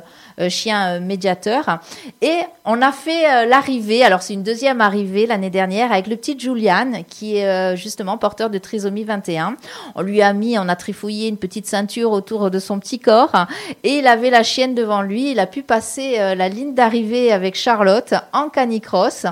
[0.49, 1.81] chien euh, médiateur.
[2.21, 6.17] Et on a fait euh, l'arrivée, alors c'est une deuxième arrivée l'année dernière avec le
[6.17, 9.57] petit Julian qui est justement porteur de trisomie 21.
[9.95, 13.47] On lui a mis, on a trifouillé une petite ceinture autour de son petit corps
[13.83, 15.33] et il avait la chienne devant lui.
[15.33, 19.27] Il a pu passer la ligne d'arrivée avec Charlotte en canicross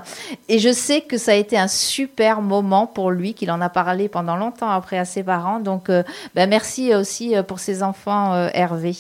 [0.48, 3.68] et je sais que ça a été un super moment pour lui, qu'il en a
[3.68, 5.60] parlé pendant longtemps après à ses parents.
[5.60, 5.88] Donc
[6.34, 8.90] ben merci aussi pour ses enfants Hervé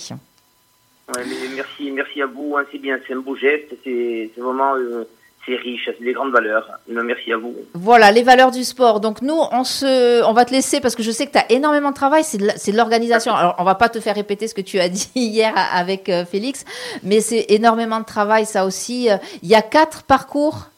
[1.54, 2.56] merci, merci à vous.
[2.56, 3.74] Hein, c'est bien, c'est un beau geste.
[3.84, 4.74] C'est vraiment.
[4.76, 5.04] Euh,
[5.46, 6.68] c'est riche, c'est des grandes valeurs.
[6.86, 7.56] Merci à vous.
[7.72, 9.00] Voilà, les valeurs du sport.
[9.00, 11.50] Donc nous, on, se, on va te laisser parce que je sais que tu as
[11.50, 13.34] énormément de travail, c'est de l'organisation.
[13.34, 16.26] Alors on va pas te faire répéter ce que tu as dit hier avec euh,
[16.26, 16.66] Félix,
[17.02, 19.08] mais c'est énormément de travail ça aussi.
[19.42, 20.68] Il y a quatre parcours.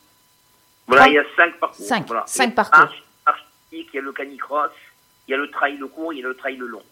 [0.86, 1.84] Voilà, il y a cinq parcours.
[1.84, 2.88] Cinq, cinq parcours.
[3.72, 4.70] il y a le canicross,
[5.26, 6.82] il y a le trail le court, il y a le trail le long.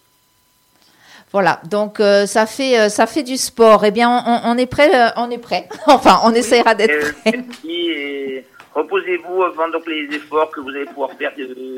[1.32, 3.84] Voilà, donc euh, ça fait euh, ça fait du sport.
[3.84, 4.10] Eh bien,
[4.44, 5.68] on, est prêt, euh, on est prêt.
[5.86, 7.44] enfin, on essaiera d'être prêt.
[7.68, 11.32] Et reposez-vous avant donc les efforts que vous allez pouvoir faire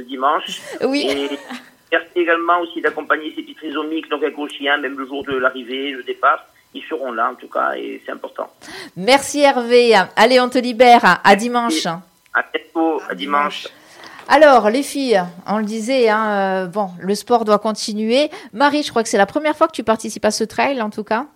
[0.09, 0.61] dimanche.
[0.83, 1.07] Oui.
[1.07, 1.39] Et
[1.91, 5.37] merci également aussi d'accompagner ces petits trisomiques donc avec vos chiens, même le jour de
[5.37, 6.47] l'arrivée, le départ.
[6.75, 8.51] Ils seront là en tout cas et c'est important.
[8.97, 9.95] Merci Hervé.
[10.17, 11.21] Allez, on te libère.
[11.23, 11.85] À dimanche.
[12.33, 13.03] À bientôt.
[13.07, 13.67] À dimanche.
[14.35, 18.31] Alors, les filles, on le disait, hein, euh, bon, le sport doit continuer.
[18.55, 20.89] Marie, je crois que c'est la première fois que tu participes à ce trail, en
[20.89, 21.27] tout cas.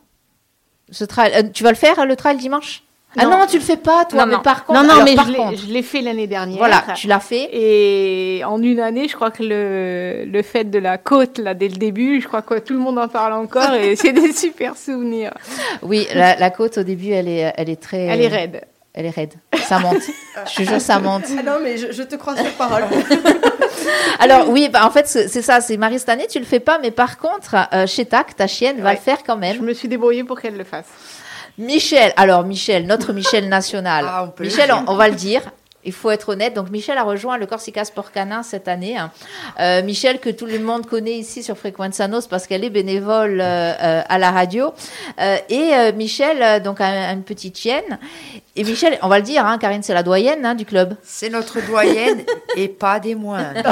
[0.91, 2.85] Ce trail, euh, tu vas le faire, le trail dimanche?
[3.19, 4.25] Ah non, tu le fais pas, toi.
[4.25, 5.15] mais par contre, non, non, mais
[5.57, 6.57] je l'ai fait l'année dernière.
[6.57, 7.51] Voilà, tu l'as fait.
[7.53, 11.69] Et en une année, je crois que le, le fait de la côte, là, dès
[11.69, 14.75] le début, je crois que tout le monde en parle encore et c'est des super
[14.75, 15.35] souvenirs.
[15.83, 18.05] Oui, la, la, côte, au début, elle est, elle est très.
[18.05, 18.63] Elle est raide
[18.97, 19.35] elle est raide.
[19.69, 20.03] Ça monte.
[20.49, 21.27] je te jure, ça monte.
[21.39, 22.85] Ah non, mais je, te crois sur parole.
[24.19, 26.79] Alors oui, bah, en fait, c'est ça, c'est Marie cette année, tu le fais pas,
[26.79, 29.57] mais par contre, euh, chez TAC, ta chienne va le faire quand même.
[29.57, 30.87] Je me suis débrouillée pour qu'elle le fasse.
[31.59, 34.05] Michel, alors Michel, notre Michel national.
[34.09, 35.43] Ah, Michel, on, va le dire,
[35.85, 36.53] il faut être honnête.
[36.53, 38.97] Donc Michel a rejoint le Corsica Sport Canin cette année.
[38.99, 39.11] Hein.
[39.61, 43.73] Euh, Michel que tout le monde connaît ici sur Frequenzanos parce qu'elle est bénévole euh,
[43.81, 44.73] euh, à la radio.
[45.49, 47.99] et Michel donc a une petite chienne.
[48.59, 50.97] Et Michel, on va le dire, hein, Karine, c'est la doyenne hein, du club.
[51.03, 52.23] C'est notre doyenne
[52.57, 53.71] et pas des moindres.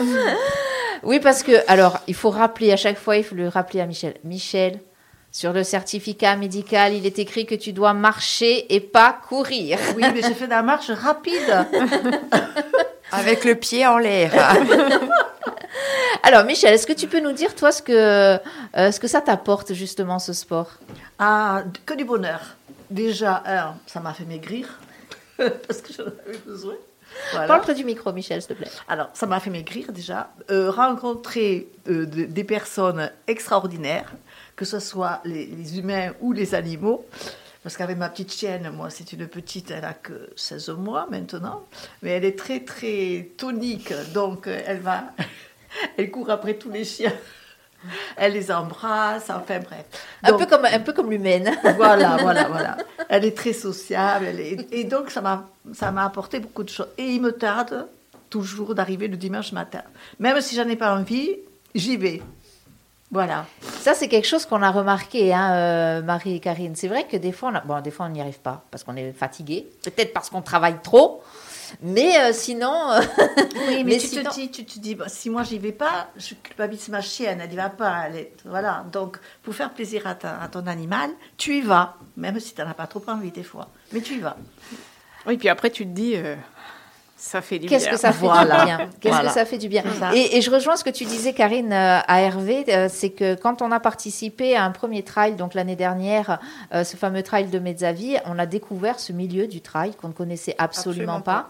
[1.02, 3.86] oui, parce que, alors, il faut rappeler à chaque fois, il faut le rappeler à
[3.86, 4.16] Michel.
[4.22, 4.80] Michel,
[5.30, 9.78] sur le certificat médical, il est écrit que tu dois marcher et pas courir.
[9.96, 11.66] Oui, mais j'ai fait de la marche rapide.
[13.12, 14.30] Avec le pied en l'air.
[16.22, 17.92] Alors, Michel, est-ce que tu peux nous dire, toi, ce que,
[18.76, 20.68] euh, ce que ça t'apporte, justement, ce sport?
[21.18, 22.40] Ah, que du bonheur.
[22.92, 23.42] Déjà,
[23.86, 24.78] ça m'a fait maigrir,
[25.36, 26.74] parce que j'en avais besoin.
[27.32, 28.70] Parle près du micro, Michel, s'il te plaît.
[28.88, 30.30] Alors, ça m'a fait maigrir déjà.
[30.50, 34.12] Euh, rencontrer euh, des personnes extraordinaires
[34.56, 37.04] que ce soit les, humains ou les animaux.
[37.62, 41.64] Parce qu'avec ma petite chienne, moi, c'est une petite, elle a que 16 mois maintenant,
[42.02, 45.12] mais elle est très, très tonique, donc elle va,
[45.96, 47.12] elle court après tous les chiens.
[48.16, 49.84] Elle les embrasse, enfin bref.
[50.22, 51.50] Un peu comme, un peu comme l'humaine.
[51.76, 52.76] voilà, voilà, voilà.
[53.08, 54.26] Elle est très sociable.
[54.28, 56.88] elle est- Et donc, ça m'a, ça m'a apporté beaucoup de choses.
[56.98, 57.86] Et il me tarde
[58.30, 59.82] toujours d'arriver le dimanche matin.
[60.18, 61.30] Même si j'en ai pas envie,
[61.74, 62.22] j'y vais.
[63.10, 63.44] Voilà.
[63.80, 66.74] Ça, c'est quelque chose qu'on a remarqué, hein, euh, Marie et Karine.
[66.74, 68.84] C'est vrai que des fois, on a- bon, des fois, on n'y arrive pas parce
[68.84, 69.68] qu'on est fatigué.
[69.84, 71.22] Peut-être parce qu'on travaille trop.
[71.80, 73.00] Mais euh, sinon, euh,
[73.68, 76.08] Oui, mais, Mais tu sinon- te dis, tu te dis, si moi j'y vais pas,
[76.16, 78.04] je culpabilise ma chienne, elle y va pas.
[78.08, 78.84] Elle est- voilà.
[78.92, 82.60] Donc, pour faire plaisir à, ta- à ton animal, tu y vas, même si tu
[82.60, 83.68] n'en as pas trop envie des fois.
[83.92, 84.36] Mais tu y vas.
[85.26, 86.34] Oui, puis après, tu te dis, euh,
[87.24, 87.92] ça fait du qu'est-ce bien.
[87.94, 88.58] que ça fait Voilà.
[88.58, 88.78] du bien?
[89.00, 89.28] Qu'est-ce Voilà.
[89.28, 89.84] que ça fait du bien?
[90.12, 93.36] Et, et je rejoins ce que tu disais, Karine, euh, à Hervé, euh, c'est que
[93.36, 96.40] quand on a participé à un premier trail, donc l'année dernière,
[96.74, 100.12] euh, ce fameux trail de Mezzavi, on a découvert ce milieu du trail qu'on ne
[100.12, 101.48] connaissait absolument, Absolument pas.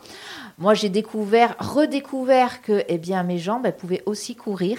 [0.59, 4.77] Moi, j'ai découvert, redécouvert que eh bien, mes jambes elles pouvaient aussi courir.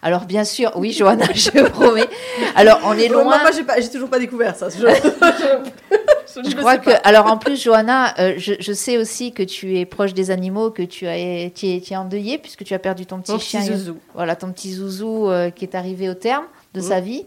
[0.00, 2.08] Alors, bien sûr, oui, Johanna, je promets.
[2.54, 3.38] Alors, on est Moi, loin.
[3.40, 4.68] moi, j'ai pas- j'ai toujours pas découvert ça.
[4.68, 4.86] Je,
[6.36, 9.84] je- crois que, alors en plus, Johanna, euh, je, je sais aussi que tu es
[9.86, 11.16] proche des animaux, que tu, as,
[11.50, 13.60] tu, es, tu es endeuillée puisque tu as perdu ton petit Mon chien.
[13.60, 13.96] petit zouzou.
[14.14, 16.82] Voilà, ton petit zouzou euh, qui est arrivé au terme de Mm.
[16.84, 17.24] sa vie,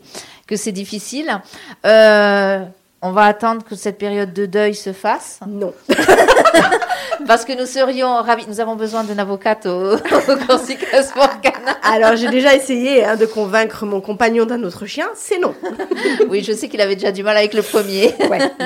[0.47, 1.41] que c'est difficile.
[1.85, 2.63] Euh,
[3.01, 5.73] on va attendre que cette période de deuil se fasse Non.
[7.27, 8.45] parce que nous serions ravis.
[8.47, 11.29] Nous avons besoin d'une avocate au, au Corsica Sport.
[11.83, 15.07] Alors, j'ai déjà essayé hein, de convaincre mon compagnon d'un autre chien.
[15.15, 15.53] C'est non.
[16.29, 18.13] Oui, je sais qu'il avait déjà du mal avec le premier.
[18.29, 18.39] Ouais.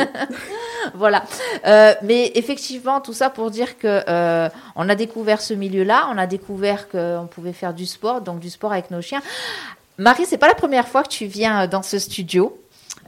[0.94, 1.24] Voilà.
[1.66, 6.18] Euh, mais effectivement, tout ça pour dire que euh, on a découvert ce milieu-là, on
[6.20, 9.24] a découvert qu'on pouvait faire du sport, donc du sport avec nos chiens.
[9.98, 12.56] Marie, c'est pas la première fois que tu viens dans ce studio.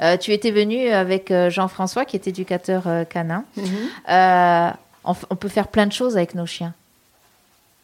[0.01, 3.43] Euh, tu étais venue avec euh, Jean-François, qui est éducateur euh, canin.
[4.09, 4.69] Euh,
[5.03, 6.73] on, peut faire plein de choses avec nos chiens.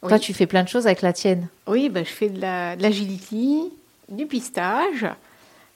[0.02, 0.10] Oui.
[0.10, 1.48] Toi, tu fais plein de choses avec la tienne.
[1.68, 3.72] Oui, ben, je fais de la- de l'agility,
[4.10, 5.08] du pistage.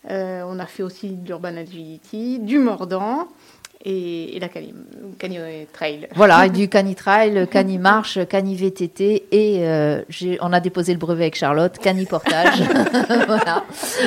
[0.09, 3.27] On a fait aussi de l'urban agility, du mordant
[3.87, 4.73] et, et la cani,
[5.17, 5.37] cani
[5.71, 6.09] trail.
[6.13, 10.01] Voilà, du cani-trail, cani-marche, cani-VTT et euh,
[10.41, 12.63] on a déposé le brevet avec Charlotte, cani-portage.
[13.27, 13.63] voilà.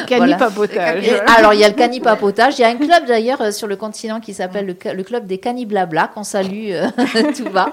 [0.07, 0.37] Cani Voilà.
[0.37, 1.09] papotage.
[1.09, 2.59] Et alors, il y a le cani-papotage.
[2.59, 5.39] Il y a un club d'ailleurs euh, sur le continent qui s'appelle le, club des
[5.39, 6.89] cani-blabla, qu'on salue euh,
[7.37, 7.73] tout bas.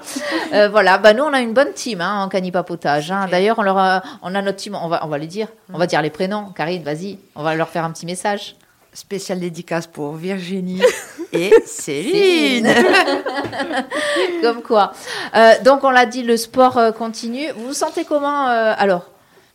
[0.54, 3.10] Euh, voilà, bah, nous, on a une bonne team hein, en cani-papotage.
[3.10, 3.26] hein.
[3.30, 5.48] D'ailleurs, on, leur a, on a notre team, on va, on va les dire.
[5.74, 6.46] On va dire les prénoms.
[6.56, 8.56] Karine, vas-y, on va leur faire un petit message.
[8.94, 10.82] Spécial dédicace pour Virginie
[11.32, 12.68] et Céline.
[14.42, 14.92] Comme quoi.
[15.36, 17.50] Euh, donc, on l'a dit, le sport euh, continue.
[17.56, 19.10] Vous vous sentez comment euh, Alors,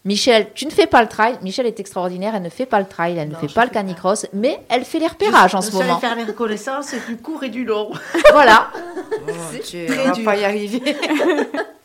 [0.05, 1.37] Michel, tu ne fais pas le trail.
[1.41, 2.35] Michel est extraordinaire.
[2.35, 4.85] Elle ne fait pas le trail, elle ne Non, fait pas le canicross, mais elle
[4.85, 5.99] fait les repérages en Je ce suis allée moment.
[5.99, 7.91] faire les reconnaissances, c'est du court et du long.
[8.33, 8.69] Voilà.
[9.11, 9.31] Oh,
[9.61, 10.25] très vas dur.
[10.25, 10.81] pas y arriver.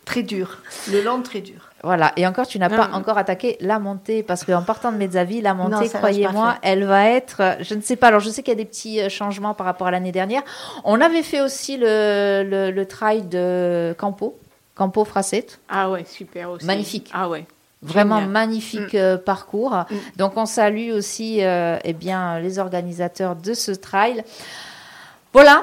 [0.05, 0.59] très dur.
[0.93, 1.68] Le long, très dur.
[1.85, 5.41] Voilà, et encore, tu n'as pas encore attaqué la montée, parce qu'en partant de Mezzavi,
[5.41, 8.51] la montée, croyez-moi, elle va être, euh, je ne sais pas, alors je sais qu'il
[8.53, 10.43] y a des petits euh, changements par rapport à l'année dernière.
[10.85, 14.37] On avait fait aussi le, le, le trail de Campo,
[14.75, 16.67] Campo Fracette, Ah ouais, super aussi.
[16.67, 17.11] Magnifique.
[17.15, 17.47] Ah ouais.
[17.83, 18.31] vraiment Génial.
[18.33, 19.71] magnifique euh, parcours.
[19.73, 19.95] Mm.
[20.17, 24.25] Donc on salue aussi euh, eh bien, les organisateurs de ce trail.
[25.33, 25.63] Voilà.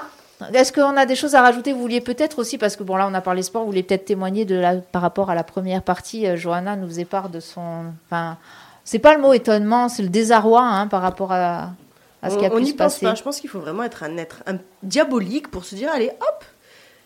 [0.53, 1.71] Est-ce qu'on a des choses à rajouter?
[1.73, 4.05] Vous vouliez peut-être aussi, parce que bon là on a parlé sport, vous vouliez peut-être
[4.05, 6.27] témoigner de la, par rapport à la première partie.
[6.27, 7.85] euh, Johanna nous faisait part de son...
[8.05, 8.37] Enfin,
[8.83, 11.71] c'est pas le mot étonnement, c'est le désarroi hein, par rapport à,
[12.21, 13.05] à ce qui a on pu n'y se pense passer.
[13.05, 13.15] pas.
[13.15, 16.45] Je pense qu'il faut vraiment être un être un diabolique pour se dire allez, hop,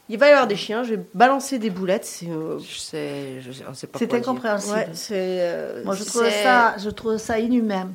[0.09, 2.03] il va y avoir des chiens, je vais balancer des boulettes.
[2.05, 4.73] C'est euh, Je sais, je sais, on sait pas C'est incompréhensible.
[4.75, 5.13] ouais, c'est.
[5.41, 7.91] euh, Moi, je trouve ça, je trouve ça inhumain.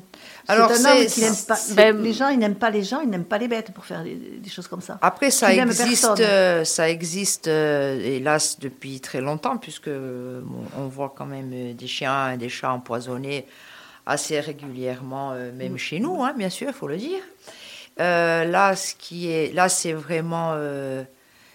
[0.47, 1.57] Alors, c'est un homme c'est- qui n'aime pas.
[1.73, 4.03] Ben, les gens, ils n'aiment pas les gens, ils n'aiment pas les bêtes pour faire
[4.03, 4.99] des, des choses comme ça.
[5.01, 10.87] Après, ça existe, euh, ça existe, euh, hélas, depuis très longtemps, puisque euh, bon, on
[10.87, 13.45] voit quand même des chiens et des chats empoisonnés
[14.05, 17.21] assez régulièrement, euh, même chez nous, hein, bien sûr, il faut le dire.
[17.97, 20.55] Là, ce qui est, là, c'est vraiment,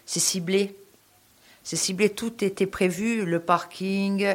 [0.07, 0.75] c'est ciblé.
[1.63, 4.27] C'est ciblé, tout était prévu, le parking,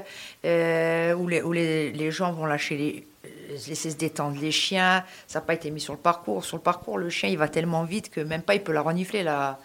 [0.46, 3.08] où, les, où les, les gens vont lâcher les,
[3.68, 5.04] laisser se détendre les chiens.
[5.28, 6.44] Ça n'a pas été mis sur le parcours.
[6.46, 8.82] Sur le parcours, le chien, il va tellement vite que même pas il peut la
[8.82, 9.60] renifler, la,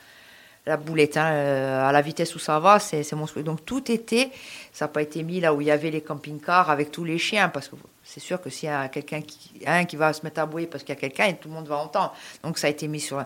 [0.66, 1.16] la boulette.
[1.16, 1.30] hein.
[1.32, 3.42] Euh, à la vitesse où ça va, c'est monstrueux.
[3.42, 4.30] Donc tout était,
[4.72, 7.18] ça n'a pas été mis là où il y avait les camping-cars avec tous les
[7.18, 10.22] chiens, parce que c'est sûr que s'il y a quelqu'un qui, un qui va se
[10.24, 12.14] mettre à bouer parce qu'il y a quelqu'un, et tout le monde va entendre.
[12.42, 13.24] Donc ça a été mis sur.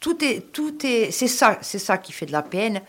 [0.00, 2.80] Tout est, tout est, c'est ça, c'est ça qui fait de la peine.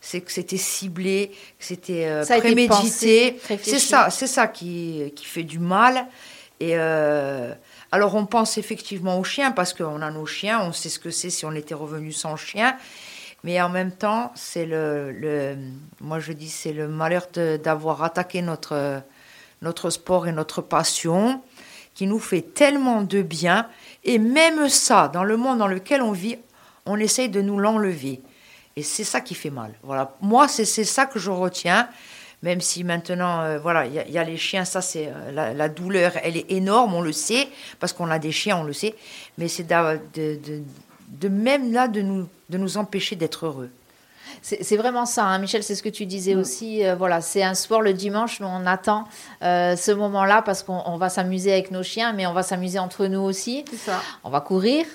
[0.00, 3.36] C'est que c'était ciblé, que c'était euh, prémédité.
[3.64, 6.06] C'est ça, c'est ça qui, qui fait du mal.
[6.60, 7.52] Et euh,
[7.92, 11.10] alors on pense effectivement aux chiens parce qu'on a nos chiens, on sait ce que
[11.10, 12.76] c'est si on était revenu sans chien.
[13.44, 15.56] Mais en même temps, c'est le,
[16.00, 17.28] moi je dis, c'est le malheur
[17.62, 19.00] d'avoir attaqué notre,
[19.62, 21.40] notre sport et notre passion.
[21.94, 23.66] qui nous fait tellement de bien.
[24.04, 26.38] Et même ça, dans le monde dans lequel on vit,
[26.86, 28.20] on essaye de nous l'enlever.
[28.76, 29.74] Et c'est ça qui fait mal.
[29.82, 30.14] Voilà.
[30.20, 31.88] Moi, c'est ça que je retiens.
[32.42, 36.12] Même si maintenant, euh, voilà, il y, a les chiens, ça c'est euh, la, douleur,
[36.22, 37.48] elle est énorme, on le sait,
[37.80, 38.94] parce qu'on a des chiens, on le sait.
[39.38, 40.62] Mais c'est de,
[41.08, 43.70] de, même là de nous, de nous empêcher d'être heureux.
[44.42, 46.38] C'est vraiment ça, hein, Michel, c'est ce que tu disais mm.
[46.38, 46.86] aussi.
[46.86, 49.04] Euh, voilà, c'est un sport le dimanche, on attend
[49.42, 53.06] euh, ce moment-là parce qu'on va s'amuser avec nos chiens, mais on va s'amuser entre
[53.06, 53.64] nous aussi.
[53.76, 54.00] Ça.
[54.24, 54.86] On va courir,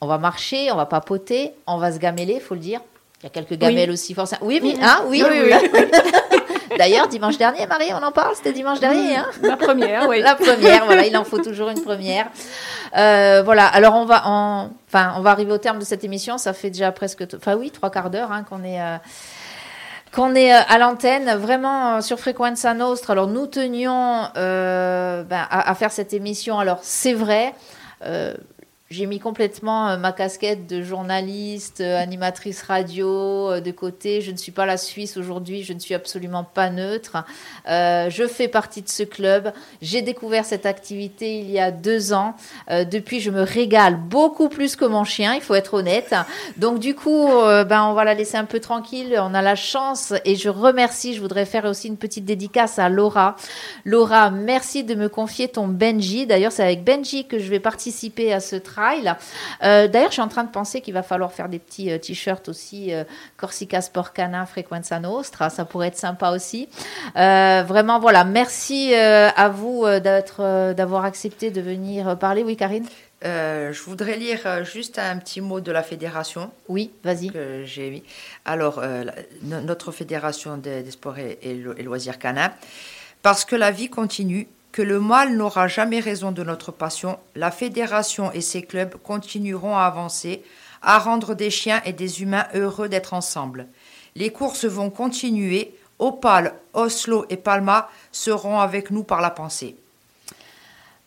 [0.00, 2.80] on va marcher, on va papoter, on va se gameler, faut le dire.
[3.20, 4.40] Il y a quelques gamelles aussi, forcément.
[4.44, 5.80] Oui, oui, hein, oui, oui, oui.
[6.78, 9.16] D'ailleurs, dimanche dernier, Marie, on en parle, c'était dimanche dernier.
[9.16, 10.20] Hein la première, oui.
[10.22, 12.26] La première, voilà, il en faut toujours une première.
[12.96, 16.38] Euh, voilà, alors on va, en, enfin, on va arriver au terme de cette émission.
[16.38, 18.80] Ça fait déjà presque, enfin oui, trois quarts d'heure hein, qu'on est.
[18.80, 18.96] Euh,
[20.14, 23.10] qu'on est euh, à l'antenne, vraiment sur Frequenza Nostre.
[23.10, 26.58] Alors nous tenions ben, à, à, faire cette émission.
[26.58, 27.54] Alors c'est vrai,
[28.92, 34.20] j'ai mis complètement euh, ma casquette de journaliste, euh, animatrice radio euh, de côté.
[34.20, 37.24] Je ne suis pas la Suisse aujourd'hui, je ne suis absolument pas neutre.
[37.66, 39.52] je fais partie de ce club.
[39.80, 42.34] J'ai découvert cette activité il y a deux ans.
[42.68, 46.14] depuis, je me régale beaucoup plus que mon chien, il faut être honnête.
[46.58, 49.18] Donc du coup, ben, on va la laisser un peu tranquille.
[49.18, 52.88] On a la chance et je remercie, je voudrais faire aussi une petite dédicace à
[52.88, 53.36] Laura.
[53.84, 56.26] Laura, merci de me confier ton Benji.
[56.26, 58.81] D'ailleurs, c'est avec Benji que je vais participer à ce travail
[59.62, 61.98] euh, d'ailleurs, je suis en train de penser qu'il va falloir faire des petits euh,
[61.98, 63.04] t-shirts aussi euh,
[63.36, 65.50] Corsica Sport Cana Frequenza Nostra.
[65.50, 66.68] Ça pourrait être sympa aussi.
[67.14, 68.24] vraiment, voilà.
[68.24, 72.42] Merci à vous d'être, d'avoir accepté de venir parler.
[72.42, 72.86] Oui, Karine?
[73.22, 76.50] Je voudrais lire juste un petit mot de la fédération.
[76.68, 77.30] Oui, vas-y.
[77.30, 78.02] Que j'ai mis.
[78.44, 78.82] Alors,
[79.42, 82.52] notre fédération des, sports et, et loisirs canins.
[83.22, 87.50] Parce que la vie continue, que le mal n'aura jamais raison de notre passion, la
[87.50, 90.42] fédération et ses clubs continueront à avancer,
[90.80, 93.68] à rendre des chiens et des humains heureux d'être ensemble.
[94.16, 99.76] Les courses vont continuer, Opal, Oslo et Palma seront avec nous par la pensée.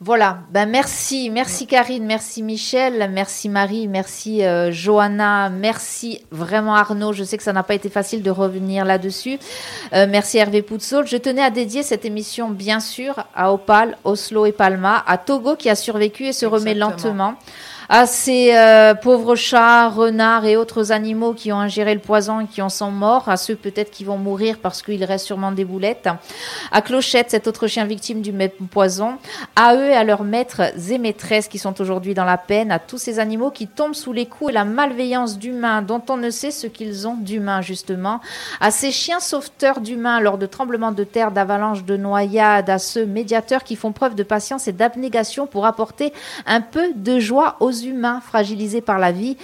[0.01, 7.13] Voilà, ben merci, merci Karine, merci Michel, merci Marie, merci euh, Johanna, merci vraiment Arnaud.
[7.13, 9.39] Je sais que ça n'a pas été facile de revenir là-dessus.
[9.93, 11.07] Euh, merci Hervé Poutsol.
[11.07, 15.55] Je tenais à dédier cette émission, bien sûr, à Opal, Oslo et Palma, à Togo
[15.55, 17.35] qui a survécu et se remet lentement
[17.89, 22.45] à ces euh, pauvres chats, renards et autres animaux qui ont ingéré le poison et
[22.45, 25.65] qui en sont morts, à ceux peut-être qui vont mourir parce qu'il reste sûrement des
[25.65, 26.09] boulettes,
[26.71, 29.17] à Clochette, cet autre chien victime du même poison,
[29.55, 30.61] à eux et à leurs maîtres
[30.91, 34.13] et maîtresses qui sont aujourd'hui dans la peine, à tous ces animaux qui tombent sous
[34.13, 38.21] les coups et la malveillance d'humains dont on ne sait ce qu'ils ont d'humains justement,
[38.59, 43.05] à ces chiens sauveteurs d'humains lors de tremblements de terre, d'avalanches, de noyades, à ceux
[43.05, 46.13] médiateurs qui font preuve de patience et d'abnégation pour apporter
[46.45, 49.37] un peu de joie aux humains fragilisés par la vie.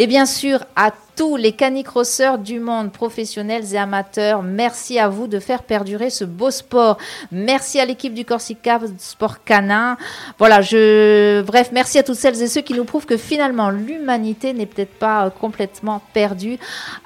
[0.00, 5.26] Et bien sûr, à tous les canicrosseurs du monde, professionnels et amateurs, merci à vous
[5.26, 6.98] de faire perdurer ce beau sport.
[7.32, 9.96] Merci à l'équipe du Corsica Sport Canin.
[10.38, 14.52] Voilà, je, bref, merci à toutes celles et ceux qui nous prouvent que finalement l'humanité
[14.52, 16.58] n'est peut-être pas euh, complètement perdue.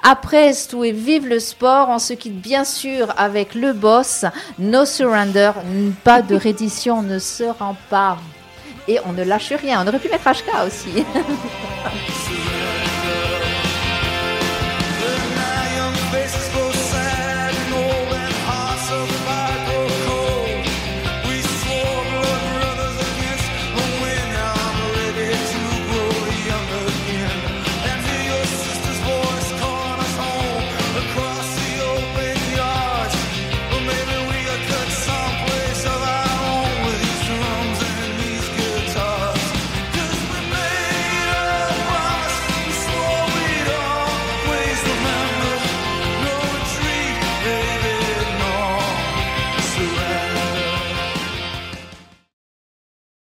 [0.03, 4.25] Après tout et vive le sport, on se quitte bien sûr avec le boss,
[4.59, 5.53] No Surrender,
[6.03, 8.19] pas de reddition ne se rend pas
[8.87, 9.83] et on ne lâche rien.
[9.83, 11.05] On aurait pu mettre HK aussi.